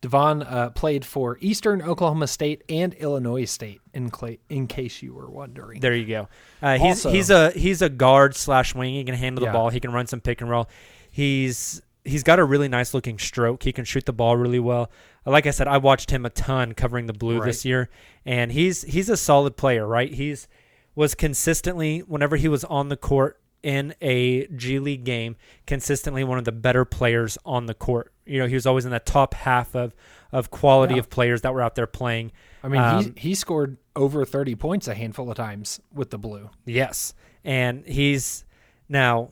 DeVaughn 0.00 0.42
uh, 0.42 0.70
played 0.70 1.04
for 1.04 1.38
Eastern 1.40 1.82
Oklahoma 1.82 2.26
State 2.28 2.62
and 2.68 2.94
Illinois 2.94 3.44
State. 3.44 3.80
In 3.92 4.10
in 4.48 4.66
case 4.68 5.02
you 5.02 5.12
were 5.14 5.28
wondering. 5.28 5.80
There 5.80 5.94
you 5.94 6.06
go. 6.06 6.28
Uh, 6.62 6.78
he's 6.78 7.04
Also- 7.04 7.10
he's 7.10 7.30
a 7.30 7.50
he's 7.50 7.82
a 7.82 7.88
guard 7.88 8.36
slash 8.36 8.74
wing. 8.74 8.94
He 8.94 9.04
can 9.04 9.14
handle 9.16 9.42
Yeah. 9.44 9.50
the 9.52 9.58
ball. 9.58 9.70
He 9.70 9.80
can 9.80 9.92
run 9.92 10.06
some 10.06 10.20
pick 10.20 10.40
and 10.40 10.48
roll. 10.48 10.68
He's 11.10 11.82
he's 12.04 12.22
got 12.22 12.38
a 12.38 12.44
really 12.44 12.68
nice 12.68 12.94
looking 12.94 13.18
stroke. 13.18 13.64
He 13.64 13.72
can 13.72 13.84
shoot 13.84 14.06
the 14.06 14.12
ball 14.12 14.36
really 14.36 14.60
well. 14.60 14.90
Uh, 15.26 15.30
Like 15.32 15.46
I 15.46 15.50
said, 15.50 15.66
I 15.66 15.78
watched 15.78 16.10
him 16.10 16.24
a 16.24 16.30
ton 16.30 16.74
covering 16.74 17.06
the 17.06 17.12
blue 17.12 17.40
this 17.40 17.64
year, 17.64 17.88
and 18.24 18.52
he's 18.52 18.82
he's 18.82 19.08
a 19.08 19.16
solid 19.16 19.56
player. 19.56 19.86
Right? 19.86 20.12
He's 20.14 20.46
was 20.94 21.14
consistently 21.14 22.00
whenever 22.00 22.36
he 22.36 22.48
was 22.48 22.62
on 22.64 22.88
the 22.88 22.96
court 22.96 23.40
in 23.62 23.94
a 24.00 24.46
G 24.48 24.78
League 24.78 25.04
game, 25.04 25.36
consistently 25.66 26.24
one 26.24 26.38
of 26.38 26.44
the 26.44 26.52
better 26.52 26.84
players 26.84 27.36
on 27.44 27.66
the 27.66 27.74
court. 27.74 28.12
You 28.26 28.38
know, 28.40 28.46
he 28.46 28.54
was 28.54 28.66
always 28.66 28.84
in 28.84 28.90
the 28.90 29.00
top 29.00 29.34
half 29.34 29.74
of 29.74 29.94
of 30.30 30.50
quality 30.50 30.94
Yeah. 30.94 31.00
of 31.00 31.10
players 31.10 31.40
that 31.42 31.54
were 31.54 31.62
out 31.62 31.74
there 31.74 31.86
playing. 31.86 32.32
I 32.62 32.68
mean, 32.68 32.80
Um, 32.82 33.04
he 33.16 33.28
he 33.30 33.34
scored 33.34 33.78
over 33.96 34.24
thirty 34.24 34.54
points 34.54 34.86
a 34.88 34.94
handful 34.94 35.30
of 35.30 35.36
times 35.36 35.80
with 35.92 36.10
the 36.10 36.18
Blue. 36.18 36.50
Yes. 36.66 37.14
And 37.44 37.84
he's 37.86 38.44
now 38.88 39.30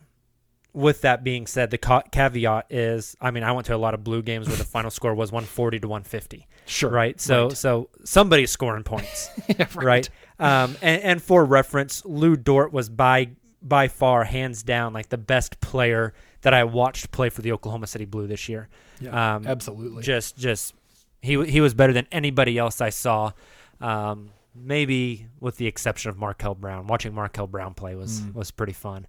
with 0.73 1.01
that 1.01 1.25
being 1.25 1.47
said, 1.47 1.71
the 1.71 1.79
ca- 1.79 2.03
caveat 2.13 2.67
is, 2.69 3.17
I 3.19 3.31
mean, 3.31 3.43
I 3.43 3.53
went 3.53 3.67
to 3.69 3.75
a 3.75 3.79
lot 3.79 3.95
of 3.95 4.05
blue 4.05 4.21
games 4.23 4.47
where 4.47 4.59
the 4.59 4.65
final 4.65 4.91
score 4.91 5.15
was 5.15 5.33
140 5.33 5.81
to 5.81 5.89
150. 5.89 6.47
Sure. 6.67 6.91
Right. 6.91 7.19
So 7.19 7.45
Right. 7.49 7.57
so 7.57 7.89
somebody's 8.05 8.51
scoring 8.51 8.83
points. 8.83 9.31
Yeah, 9.49 9.67
right. 9.75 10.09
Um, 10.39 10.77
and, 10.83 11.03
and 11.03 11.23
for 11.23 11.45
reference, 11.47 12.05
Lu 12.05 12.37
Dort 12.37 12.73
was 12.75 12.91
by 12.91 13.31
by 13.63 13.89
far, 13.89 14.25
hands 14.25 14.63
down, 14.63 14.93
like 14.93 15.09
the 15.09 15.19
best 15.19 15.61
player 15.61 16.15
that 16.43 16.55
I 16.55 16.65
watched 16.65 17.11
play 17.11 17.29
for 17.31 17.43
the 17.43 17.53
Oklahoma 17.53 17.87
City 17.87 18.05
Blue 18.05 18.27
this 18.27 18.49
year. 18.49 18.69
Yeah, 19.01 19.37
um, 19.37 19.47
absolutely. 19.47 20.03
Just 20.03 20.37
just 20.37 20.75
he 21.23 21.43
he 21.47 21.61
was 21.61 21.75
better 21.75 21.93
than 21.93 22.07
anybody 22.13 22.59
else 22.59 22.81
I 22.81 22.91
saw. 22.91 23.33
Um, 23.81 24.31
maybe 24.55 25.27
with 25.41 25.57
the 25.59 25.67
exception 25.67 26.09
of 26.11 26.17
Markel 26.19 26.55
Brown. 26.55 26.87
Watching 26.87 27.15
Markel 27.15 27.47
Brown 27.47 27.75
play 27.75 27.95
was 27.95 28.21
Mm. 28.21 28.35
was 28.35 28.51
pretty 28.51 28.73
fun. 28.73 29.07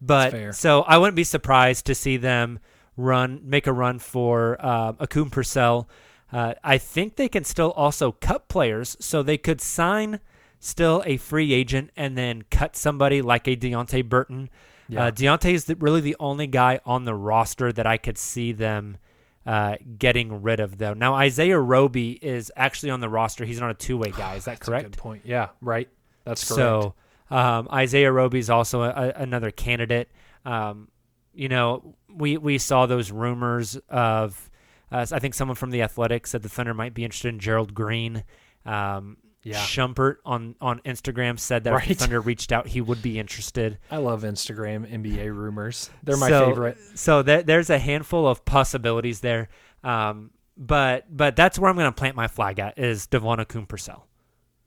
But 0.00 0.54
so 0.54 0.82
I 0.82 0.98
wouldn't 0.98 1.16
be 1.16 1.24
surprised 1.24 1.86
to 1.86 1.94
see 1.94 2.16
them 2.16 2.58
run 2.96 3.40
make 3.44 3.66
a 3.66 3.72
run 3.72 3.98
for 3.98 4.56
uh, 4.60 4.92
Akoon-Purcell. 4.94 5.88
Uh, 6.32 6.54
I 6.62 6.78
think 6.78 7.16
they 7.16 7.28
can 7.28 7.44
still 7.44 7.70
also 7.72 8.12
cut 8.12 8.48
players, 8.48 8.96
so 9.00 9.22
they 9.22 9.38
could 9.38 9.60
sign 9.60 10.20
still 10.60 11.02
a 11.06 11.16
free 11.16 11.52
agent 11.52 11.90
and 11.96 12.16
then 12.16 12.42
cut 12.50 12.76
somebody 12.76 13.22
like 13.22 13.48
a 13.48 13.56
Deonte 13.56 14.08
Burton. 14.08 14.48
Yeah. 14.88 15.06
Uh, 15.06 15.10
Deonte 15.10 15.52
is 15.52 15.64
the, 15.64 15.74
really 15.76 16.00
the 16.00 16.16
only 16.20 16.46
guy 16.46 16.80
on 16.84 17.04
the 17.04 17.14
roster 17.14 17.72
that 17.72 17.86
I 17.86 17.96
could 17.96 18.18
see 18.18 18.52
them 18.52 18.98
uh, 19.46 19.76
getting 19.98 20.42
rid 20.42 20.60
of, 20.60 20.78
though. 20.78 20.92
Now 20.92 21.14
Isaiah 21.14 21.58
Roby 21.58 22.12
is 22.12 22.52
actually 22.56 22.90
on 22.90 23.00
the 23.00 23.08
roster. 23.08 23.44
He's 23.44 23.58
not 23.60 23.70
a 23.70 23.74
two-way 23.74 24.10
guy. 24.10 24.34
Is 24.36 24.44
that 24.46 24.58
That's 24.58 24.68
a 24.68 24.70
correct? 24.70 24.84
good 24.84 24.96
point. 24.98 25.22
Yeah, 25.24 25.48
right. 25.62 25.88
That's 26.24 26.46
correct. 26.46 26.56
So 26.56 26.94
um, 27.30 27.68
Isaiah 27.72 28.12
Roby 28.12 28.38
is 28.38 28.50
also 28.50 28.82
a, 28.82 28.90
a- 28.90 29.12
another 29.22 29.50
candidate. 29.50 30.10
Um, 30.44 30.88
you 31.32 31.48
know, 31.48 31.94
we 32.12 32.36
we 32.36 32.58
saw 32.58 32.86
those 32.86 33.10
rumors 33.10 33.76
of. 33.88 34.50
Uh, 34.92 35.06
I 35.12 35.20
think 35.20 35.34
someone 35.34 35.54
from 35.54 35.70
the 35.70 35.82
Athletics 35.82 36.30
said 36.30 36.42
the 36.42 36.48
Thunder 36.48 36.74
might 36.74 36.92
be 36.94 37.04
interested 37.04 37.28
in 37.28 37.38
Gerald 37.38 37.72
Green. 37.74 38.24
Um, 38.66 39.16
Yeah. 39.42 39.58
Shumpert 39.58 40.16
on 40.24 40.54
on 40.60 40.80
Instagram 40.80 41.38
said 41.38 41.64
that 41.64 41.72
if 41.74 41.88
the 41.88 41.94
Thunder 41.94 42.20
reached 42.20 42.52
out, 42.52 42.66
he 42.68 42.80
would 42.80 43.00
be 43.00 43.18
interested. 43.18 43.78
I 43.90 43.96
love 43.96 44.22
Instagram 44.22 44.86
NBA 44.90 45.34
rumors. 45.34 45.88
They're 46.02 46.16
my 46.18 46.28
So- 46.28 46.46
favorite. 46.48 46.78
So 46.94 47.22
there, 47.22 47.42
there's 47.42 47.70
a 47.70 47.78
handful 47.78 48.28
of 48.28 48.44
possibilities 48.44 49.20
there. 49.20 49.48
Um, 49.82 50.30
but 50.58 51.04
but 51.16 51.36
that's 51.36 51.58
where 51.58 51.70
I'm 51.70 51.76
going 51.76 51.86
to 51.90 51.96
plant 51.98 52.16
my 52.16 52.28
flag 52.28 52.58
at 52.58 52.78
is 52.78 53.06
DeVaughn 53.06 53.38
Akoon-Purcell. 53.38 54.06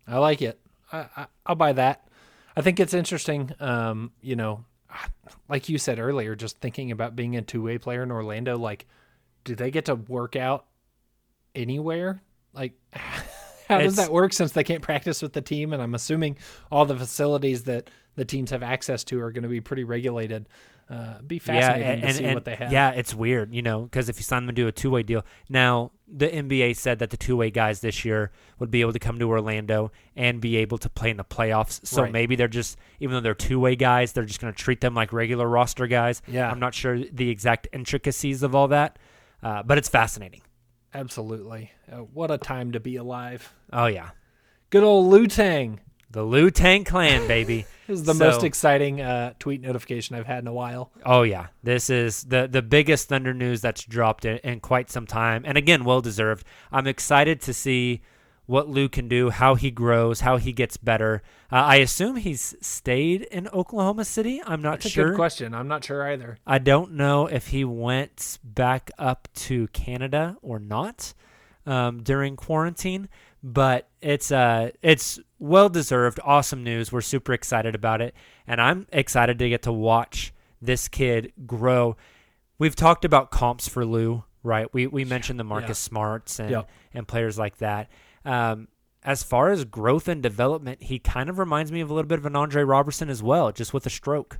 I 0.07 0.17
like 0.17 0.41
it. 0.41 0.59
I, 0.91 1.05
I, 1.15 1.25
I'll 1.45 1.55
buy 1.55 1.73
that. 1.73 2.07
I 2.57 2.61
think 2.61 2.79
it's 2.79 2.95
interesting. 2.95 3.51
Um, 3.59 4.11
you 4.21 4.35
know, 4.35 4.65
like 5.49 5.69
you 5.69 5.77
said 5.77 5.99
earlier, 5.99 6.35
just 6.35 6.59
thinking 6.61 6.89
about 6.91 7.15
being 7.15 7.35
a 7.35 7.43
two 7.43 7.61
way 7.61 7.77
player 7.77 8.01
in 8.01 8.11
Orlando, 8.11 8.57
like, 8.57 8.87
do 9.43 9.53
they 9.53 9.69
get 9.69 9.85
to 9.85 9.93
work 9.95 10.35
out 10.35 10.65
anywhere? 11.53 12.21
Like, 12.53 12.73
how 13.77 13.81
does 13.83 13.95
that 13.97 14.11
work 14.11 14.33
since 14.33 14.51
they 14.51 14.63
can't 14.63 14.81
practice 14.81 15.21
with 15.21 15.33
the 15.33 15.41
team? 15.41 15.73
And 15.73 15.81
I'm 15.81 15.95
assuming 15.95 16.37
all 16.71 16.85
the 16.85 16.97
facilities 16.97 17.63
that 17.63 17.89
the 18.15 18.25
teams 18.25 18.51
have 18.51 18.63
access 18.63 19.03
to 19.05 19.19
are 19.21 19.31
going 19.31 19.43
to 19.43 19.49
be 19.49 19.61
pretty 19.61 19.83
regulated. 19.83 20.47
Uh, 20.89 21.19
be 21.25 21.39
fascinating 21.39 22.01
to 22.01 22.13
see 22.13 22.33
what 22.33 22.43
they 22.45 22.55
have. 22.55 22.71
Yeah, 22.71 22.91
it's 22.91 23.15
weird, 23.15 23.53
you 23.55 23.61
know, 23.61 23.83
because 23.83 24.09
if 24.09 24.17
you 24.17 24.23
sign 24.23 24.45
them 24.45 24.55
to 24.55 24.67
a 24.67 24.71
two 24.71 24.91
way 24.91 25.01
deal, 25.01 25.25
now 25.49 25.91
the 26.07 26.27
NBA 26.27 26.75
said 26.75 26.99
that 26.99 27.09
the 27.09 27.17
two 27.17 27.35
way 27.37 27.49
guys 27.49 27.79
this 27.79 28.03
year 28.05 28.31
would 28.59 28.69
be 28.69 28.81
able 28.81 28.91
to 28.93 28.99
come 28.99 29.17
to 29.17 29.29
Orlando 29.29 29.91
and 30.15 30.39
be 30.41 30.57
able 30.57 30.77
to 30.79 30.89
play 30.89 31.09
in 31.09 31.17
the 31.17 31.23
playoffs. 31.23 31.83
So 31.87 32.03
Right. 32.03 32.11
maybe 32.11 32.35
they're 32.35 32.49
just, 32.49 32.77
even 32.99 33.13
though 33.15 33.21
they're 33.21 33.33
two 33.33 33.59
way 33.59 33.75
guys, 33.75 34.11
they're 34.11 34.25
just 34.25 34.41
going 34.41 34.53
to 34.53 34.59
treat 34.59 34.81
them 34.81 34.93
like 34.93 35.13
regular 35.13 35.47
roster 35.47 35.87
guys. 35.87 36.21
Yeah. 36.27 36.51
I'm 36.51 36.59
not 36.59 36.75
sure 36.75 36.99
the 36.99 37.29
exact 37.29 37.67
intricacies 37.73 38.43
of 38.43 38.53
all 38.53 38.67
that, 38.67 38.99
uh, 39.41 39.63
but 39.63 39.77
it's 39.79 39.89
fascinating. 39.89 40.41
Absolutely. 40.93 41.71
Uh, 41.91 41.97
what 41.97 42.31
a 42.31 42.37
time 42.37 42.71
to 42.73 42.79
be 42.79 42.95
alive. 42.97 43.51
Oh, 43.71 43.87
yeah. 43.87 44.09
Good 44.69 44.83
old 44.83 45.11
Lu 45.11 45.27
Tang. 45.27 45.79
The 46.11 46.23
Lu 46.23 46.51
Tang 46.51 46.83
clan, 46.83 47.27
baby. 47.27 47.65
This 47.85 47.99
is 47.99 48.05
the 48.05 48.13
So- 48.13 48.25
most 48.29 48.43
exciting 48.45 49.01
uh, 49.01 49.33
tweet 49.39 49.59
notification 49.59 50.15
I've 50.15 50.25
had 50.25 50.39
in 50.39 50.47
a 50.47 50.53
while. 50.53 50.89
Oh 51.05 51.23
yeah, 51.23 51.47
this 51.63 51.89
is 51.89 52.23
the 52.23 52.47
the 52.49 52.61
biggest 52.61 53.09
Thunder 53.09 53.33
news 53.33 53.59
that's 53.59 53.83
dropped 53.83 54.23
in, 54.23 54.37
in 54.37 54.61
quite 54.61 54.89
some 54.89 55.05
time, 55.05 55.43
and 55.45 55.57
again, 55.57 55.83
well 55.83 55.99
deserved. 55.99 56.45
I'm 56.71 56.87
excited 56.87 57.41
to 57.41 57.53
see 57.53 58.01
what 58.45 58.67
Lu 58.67 58.89
can 58.89 59.07
do, 59.07 59.29
how 59.29 59.55
he 59.55 59.71
grows, 59.71 60.21
how 60.21 60.37
he 60.37 60.51
gets 60.51 60.77
better. 60.77 61.21
Uh, 61.51 61.55
I 61.55 61.75
assume 61.77 62.17
he's 62.17 62.55
stayed 62.61 63.21
in 63.23 63.47
Oklahoma 63.49 64.05
City. 64.05 64.41
I'm 64.45 64.61
not 64.61 64.81
That's 64.81 64.89
sure. 64.89 65.09
good 65.09 65.15
question. 65.15 65.53
I'm 65.53 65.67
not 65.67 65.83
sure 65.83 66.05
either. 66.11 66.37
I 66.45 66.57
don't 66.59 66.93
know 66.93 67.27
if 67.27 67.47
he 67.47 67.63
went 67.63 68.39
back 68.43 68.91
up 68.97 69.27
to 69.35 69.67
Canada 69.67 70.37
or 70.41 70.59
not 70.59 71.13
um, 71.65 72.03
during 72.03 72.35
quarantine, 72.35 73.07
but 73.41 73.89
it's 74.01 74.31
uh 74.31 74.71
it's 74.81 75.19
well 75.39 75.69
deserved. 75.69 76.19
Awesome 76.23 76.63
news. 76.63 76.91
We're 76.91 77.01
super 77.01 77.33
excited 77.33 77.75
about 77.75 78.01
it, 78.01 78.15
and 78.47 78.61
I'm 78.61 78.87
excited 78.91 79.39
to 79.39 79.49
get 79.49 79.63
to 79.63 79.73
watch 79.73 80.33
this 80.61 80.87
kid 80.87 81.33
grow. 81.45 81.97
We've 82.57 82.75
talked 82.75 83.03
about 83.03 83.31
comps 83.31 83.67
for 83.67 83.85
Lu, 83.85 84.23
right? 84.43 84.73
We 84.73 84.87
we 84.87 85.03
mentioned 85.03 85.39
the 85.39 85.43
Marcus 85.43 85.77
Smarts 85.77 86.39
and 86.39 86.63
and 86.93 87.07
players 87.07 87.37
like 87.37 87.57
that. 87.57 87.89
Um, 88.25 88.67
as 89.03 89.21
far 89.23 89.49
as 89.51 89.65
growth 89.65 90.07
and 90.07 90.23
development, 90.23 90.83
he 90.83 90.97
kind 90.99 91.29
of 91.29 91.37
reminds 91.37 91.71
me 91.71 91.81
of 91.81 91.89
a 91.89 91.93
little 91.93 92.07
bit 92.07 92.19
of 92.19 92.25
an 92.25 92.35
Andre 92.35 92.63
Roberson 92.63 93.09
as 93.09 93.21
well, 93.21 93.51
just 93.51 93.73
with 93.73 93.85
a 93.85 93.89
stroke. 93.89 94.39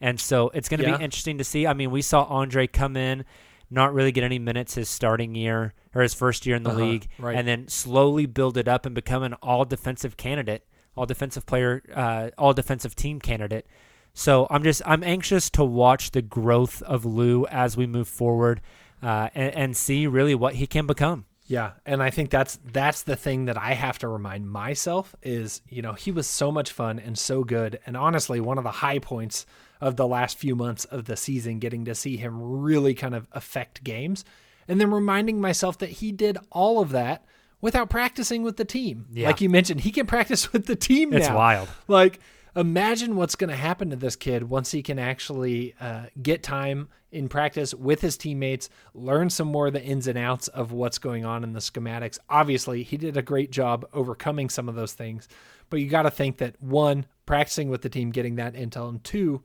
And 0.00 0.18
so 0.18 0.48
it's 0.50 0.68
going 0.68 0.80
to 0.80 0.86
Yeah. 0.88 0.96
be 0.98 1.04
interesting 1.04 1.38
to 1.38 1.44
see. 1.44 1.66
I 1.66 1.74
mean, 1.74 1.92
we 1.92 2.02
saw 2.02 2.24
Andre 2.24 2.66
come 2.66 2.96
in, 2.96 3.24
not 3.70 3.94
really 3.94 4.10
get 4.10 4.24
any 4.24 4.40
minutes 4.40 4.74
his 4.74 4.88
starting 4.88 5.36
year 5.36 5.72
or 5.94 6.02
his 6.02 6.14
first 6.14 6.44
year 6.46 6.56
in 6.56 6.64
the 6.64 6.70
Uh-huh, 6.70 6.80
league, 6.80 7.08
right. 7.18 7.36
and 7.36 7.46
then 7.46 7.68
slowly 7.68 8.26
build 8.26 8.56
it 8.56 8.66
up 8.66 8.84
and 8.86 8.94
become 8.94 9.22
an 9.22 9.34
all 9.34 9.64
defensive 9.64 10.16
candidate, 10.16 10.66
all 10.96 11.06
defensive 11.06 11.46
player, 11.46 11.82
uh, 11.94 12.30
all 12.36 12.52
defensive 12.52 12.96
team 12.96 13.20
candidate. 13.20 13.66
So 14.14 14.46
I'm 14.50 14.62
just 14.64 14.82
I'm 14.84 15.04
anxious 15.04 15.48
to 15.50 15.64
watch 15.64 16.10
the 16.10 16.20
growth 16.22 16.82
of 16.82 17.04
Lu 17.06 17.46
as 17.46 17.76
we 17.76 17.86
move 17.86 18.08
forward, 18.08 18.60
uh, 19.02 19.28
and, 19.34 19.54
and 19.54 19.76
see 19.76 20.06
really 20.08 20.34
what 20.34 20.56
he 20.56 20.66
can 20.66 20.86
become. 20.86 21.24
Yeah, 21.46 21.72
and 21.84 22.02
I 22.02 22.10
think 22.10 22.30
that's 22.30 22.58
that's 22.72 23.02
the 23.02 23.16
thing 23.16 23.46
that 23.46 23.58
I 23.58 23.72
have 23.74 23.98
to 23.98 24.08
remind 24.08 24.48
myself 24.50 25.14
is, 25.22 25.60
you 25.68 25.82
know, 25.82 25.92
he 25.92 26.10
was 26.12 26.26
so 26.26 26.52
much 26.52 26.70
fun 26.72 26.98
and 26.98 27.18
so 27.18 27.42
good 27.44 27.80
and 27.84 27.96
honestly 27.96 28.40
one 28.40 28.58
of 28.58 28.64
the 28.64 28.70
high 28.70 28.98
points 29.00 29.44
of 29.80 29.96
the 29.96 30.06
last 30.06 30.38
few 30.38 30.54
months 30.54 30.84
of 30.86 31.06
the 31.06 31.16
season 31.16 31.58
getting 31.58 31.84
to 31.86 31.94
see 31.94 32.16
him 32.16 32.40
really 32.40 32.94
kind 32.94 33.14
of 33.14 33.26
affect 33.32 33.82
games 33.82 34.24
and 34.68 34.80
then 34.80 34.92
reminding 34.92 35.40
myself 35.40 35.76
that 35.78 35.90
he 35.90 36.12
did 36.12 36.38
all 36.52 36.80
of 36.80 36.90
that 36.90 37.24
without 37.60 37.90
practicing 37.90 38.42
with 38.44 38.56
the 38.56 38.64
team. 38.64 39.06
Yeah. 39.12 39.26
Like 39.26 39.40
you 39.40 39.48
mentioned, 39.48 39.80
he 39.80 39.90
can 39.90 40.06
practice 40.06 40.52
with 40.52 40.66
the 40.66 40.76
team 40.76 41.12
It's 41.12 41.28
now. 41.28 41.36
wild. 41.36 41.68
Like, 41.88 42.20
imagine 42.54 43.16
what's 43.16 43.34
going 43.34 43.50
to 43.50 43.56
happen 43.56 43.90
to 43.90 43.96
this 43.96 44.16
kid 44.16 44.44
once 44.44 44.70
he 44.70 44.82
can 44.82 44.98
actually 44.98 45.74
uh, 45.80 46.06
get 46.20 46.42
time 46.42 46.88
in 47.10 47.28
practice 47.28 47.74
with 47.74 48.00
his 48.00 48.16
teammates, 48.16 48.68
learn 48.94 49.30
some 49.30 49.48
more 49.48 49.68
of 49.68 49.72
the 49.72 49.82
ins 49.82 50.06
and 50.06 50.18
outs 50.18 50.48
of 50.48 50.72
what's 50.72 50.98
going 50.98 51.24
on 51.24 51.44
in 51.44 51.52
the 51.52 51.60
schematics. 51.60 52.18
Obviously, 52.28 52.82
he 52.82 52.96
did 52.96 53.16
a 53.16 53.22
great 53.22 53.50
job 53.50 53.86
overcoming 53.92 54.48
some 54.48 54.68
of 54.68 54.74
those 54.74 54.92
things, 54.94 55.28
but 55.70 55.80
you 55.80 55.88
got 55.88 56.02
to 56.02 56.10
think 56.10 56.38
that 56.38 56.60
one, 56.60 57.06
practicing 57.26 57.68
with 57.68 57.82
the 57.82 57.88
team, 57.88 58.10
getting 58.10 58.36
that 58.36 58.54
intel, 58.54 58.88
and 58.88 59.02
two, 59.04 59.42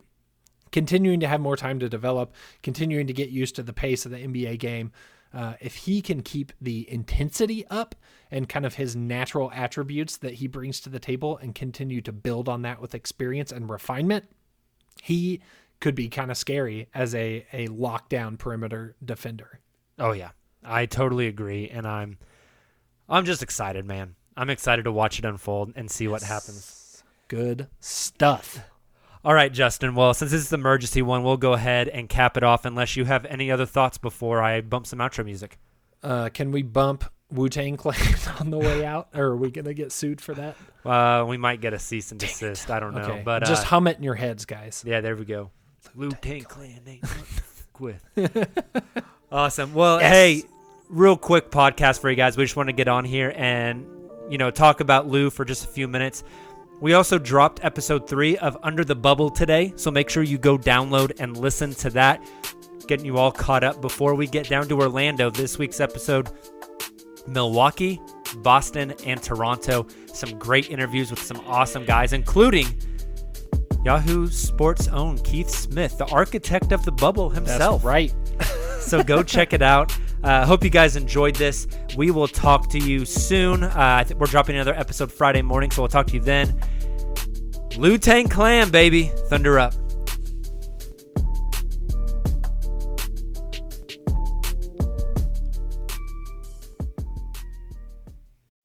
continuing 0.71 1.19
to 1.19 1.27
have 1.27 1.41
more 1.41 1.57
time 1.57 1.79
to 1.79 1.89
develop, 1.89 2.33
continuing 2.63 3.07
to 3.07 3.13
get 3.13 3.29
used 3.29 3.55
to 3.55 3.63
the 3.63 3.73
pace 3.73 4.05
of 4.05 4.11
the 4.11 4.17
NBA 4.17 4.59
game. 4.59 4.91
Uh, 5.33 5.53
if 5.59 5.75
he 5.75 6.01
can 6.01 6.21
keep 6.21 6.51
the 6.61 6.89
intensity 6.91 7.65
up 7.67 7.95
and 8.31 8.47
kind 8.47 8.65
of 8.65 8.75
his 8.75 8.95
natural 8.95 9.51
attributes 9.53 10.17
that 10.17 10.35
he 10.35 10.47
brings 10.47 10.79
to 10.81 10.89
the 10.89 10.99
table 10.99 11.37
and 11.37 11.53
continue 11.53 12.01
to 12.01 12.11
build 12.11 12.47
on 12.47 12.61
that 12.61 12.81
with 12.81 12.95
experience 12.95 13.51
and 13.51 13.69
refinement, 13.69 14.25
he 15.03 15.41
could 15.79 15.95
be 15.95 16.09
kind 16.09 16.31
of 16.31 16.37
scary 16.37 16.87
as 16.93 17.13
a, 17.13 17.45
a 17.53 17.67
lockdown 17.67 18.37
perimeter 18.37 18.95
defender. 19.03 19.59
Oh 19.99 20.11
yeah, 20.11 20.31
I 20.63 20.85
totally 20.85 21.27
agree, 21.27 21.69
and 21.69 21.87
I'm 21.87 22.17
I'm 23.09 23.25
just 23.25 23.43
excited, 23.43 23.85
man. 23.85 24.15
I'm 24.35 24.49
excited 24.49 24.83
to 24.83 24.91
watch 24.91 25.17
it 25.19 25.25
unfold 25.25 25.73
and 25.75 25.89
see 25.89 26.07
what 26.07 26.23
happens. 26.23 27.03
Good 27.27 27.67
stuff. 27.79 28.59
All 29.25 29.33
right, 29.33 29.51
Justin. 29.51 29.95
Well, 29.95 30.13
since 30.13 30.31
this 30.31 30.41
is 30.41 30.49
the 30.49 30.55
emergency 30.57 31.01
one, 31.01 31.23
we'll 31.23 31.37
go 31.37 31.53
ahead 31.53 31.87
and 31.89 32.07
cap 32.07 32.37
it 32.37 32.43
off. 32.43 32.65
Unless 32.65 32.95
you 32.95 33.05
have 33.05 33.25
any 33.25 33.51
other 33.51 33.65
thoughts 33.65 33.97
before 33.97 34.41
I 34.41 34.61
bump 34.61 34.87
some 34.87 34.99
outro 34.99 35.25
music. 35.25 35.57
Uh, 36.03 36.29
can 36.29 36.51
we 36.51 36.61
bump 36.63 37.03
Wu 37.31 37.49
Tang 37.49 37.75
Clan 37.75 37.97
on 38.39 38.51
the 38.51 38.57
way 38.57 38.85
out, 38.85 39.09
or 39.13 39.25
are 39.25 39.35
we 39.35 39.51
gonna 39.51 39.73
get 39.73 39.91
sued 39.91 40.21
for 40.21 40.33
that? 40.35 40.55
Uh, 40.85 41.25
we 41.27 41.35
might 41.37 41.59
get 41.59 41.73
a 41.73 41.79
cease 41.79 42.11
and 42.11 42.19
desist. 42.19 42.69
I 42.71 42.79
don't 42.79 42.93
know, 42.93 43.01
Okay, 43.01 43.21
but 43.25 43.43
just 43.43 43.63
uh, 43.63 43.65
hum 43.65 43.87
it 43.87 43.97
in 43.97 44.03
your 44.03 44.15
heads, 44.15 44.45
guys. 44.45 44.83
Yeah, 44.87 45.01
there 45.01 45.15
we 45.15 45.25
go. 45.25 45.49
Lu 45.95 46.09
Tang 46.11 46.43
Clan 46.43 46.81
ain't 46.87 47.03
with. 47.79 48.01
awesome. 49.31 49.73
Well, 49.73 49.99
Yes. 49.99 50.11
hey, 50.13 50.43
real 50.89 51.17
quick 51.17 51.49
podcast 51.51 51.99
for 51.99 52.09
you 52.09 52.15
guys. 52.15 52.37
We 52.37 52.43
just 52.45 52.55
want 52.55 52.69
to 52.69 52.73
get 52.73 52.87
on 52.87 53.03
here 53.05 53.33
and 53.35 53.85
you 54.29 54.37
know 54.37 54.51
talk 54.51 54.79
about 54.79 55.07
Lu 55.07 55.29
for 55.29 55.43
just 55.43 55.65
a 55.65 55.67
few 55.67 55.87
minutes. 55.87 56.23
We 56.79 56.93
also 56.93 57.17
dropped 57.17 57.65
episode 57.65 58.07
three 58.07 58.37
of 58.37 58.55
Under 58.61 58.83
the 58.85 58.95
Bubble 58.95 59.31
today, 59.31 59.73
so 59.75 59.89
make 59.89 60.09
sure 60.09 60.21
you 60.21 60.37
go 60.37 60.59
download 60.59 61.19
and 61.19 61.35
listen 61.35 61.73
to 61.75 61.89
that. 61.91 62.23
Getting 62.87 63.05
you 63.05 63.17
all 63.17 63.31
caught 63.31 63.63
up 63.63 63.81
before 63.81 64.13
we 64.13 64.27
get 64.27 64.47
down 64.47 64.67
to 64.67 64.79
Orlando. 64.79 65.31
This 65.31 65.57
week's 65.57 65.79
episode 65.79 66.29
Milwaukee, 67.27 67.99
Boston, 68.37 68.93
and 69.05 69.21
Toronto. 69.21 69.87
Some 70.13 70.37
great 70.37 70.69
interviews 70.69 71.09
with 71.09 71.21
some 71.21 71.41
awesome 71.47 71.83
guys, 71.83 72.13
including 72.13 72.67
Yahoo 73.83 74.27
Sports' 74.27 74.87
own 74.87 75.17
Keith 75.19 75.49
Smith, 75.49 75.97
the 75.97 76.05
architect 76.07 76.71
of 76.71 76.85
the 76.85 76.91
bubble 76.91 77.31
himself. 77.31 77.81
That's 77.81 77.85
right. 77.85 78.13
so 78.79 79.03
go 79.03 79.23
check 79.23 79.51
it 79.51 79.63
out. 79.63 79.97
Uh, 80.27 80.45
hope 80.45 80.61
you 80.61 80.69
guys 80.69 80.97
enjoyed 80.97 81.37
this. 81.37 81.67
We 81.95 82.11
will 82.11 82.27
talk 82.27 82.69
to 82.71 82.79
you 82.79 83.05
soon. 83.05 83.63
Uh, 83.63 83.71
I 83.73 84.03
think 84.03 84.19
we're 84.19 84.27
dropping 84.27 84.55
another 84.55 84.73
episode 84.73 85.09
Friday 85.09 85.41
morning, 85.41 85.71
so 85.71 85.81
we'll 85.81 85.87
talk 85.87 86.07
to 86.07 86.15
you 86.15 86.19
then. 86.19 86.59
Lu 87.77 87.97
Tang 87.97 88.27
Clan, 88.27 88.69
baby. 88.69 89.03
Thunder 89.29 89.57
up. 89.57 89.73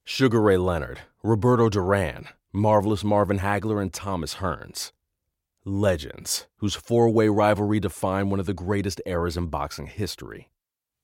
Sugar 0.02 0.40
Ray 0.40 0.56
Leonard, 0.56 0.98
Roberto 1.22 1.68
Duran, 1.68 2.26
Marvelous 2.52 3.04
Marvin 3.04 3.38
Hagler, 3.38 3.80
and 3.80 3.92
Thomas 3.92 4.34
Hearns. 4.34 4.90
Legends, 5.64 6.48
whose 6.56 6.74
four 6.74 7.08
way 7.08 7.28
rivalry 7.28 7.78
defined 7.78 8.32
one 8.32 8.40
of 8.40 8.46
the 8.46 8.52
greatest 8.52 9.00
eras 9.06 9.36
in 9.36 9.46
boxing 9.46 9.86
history. 9.86 10.48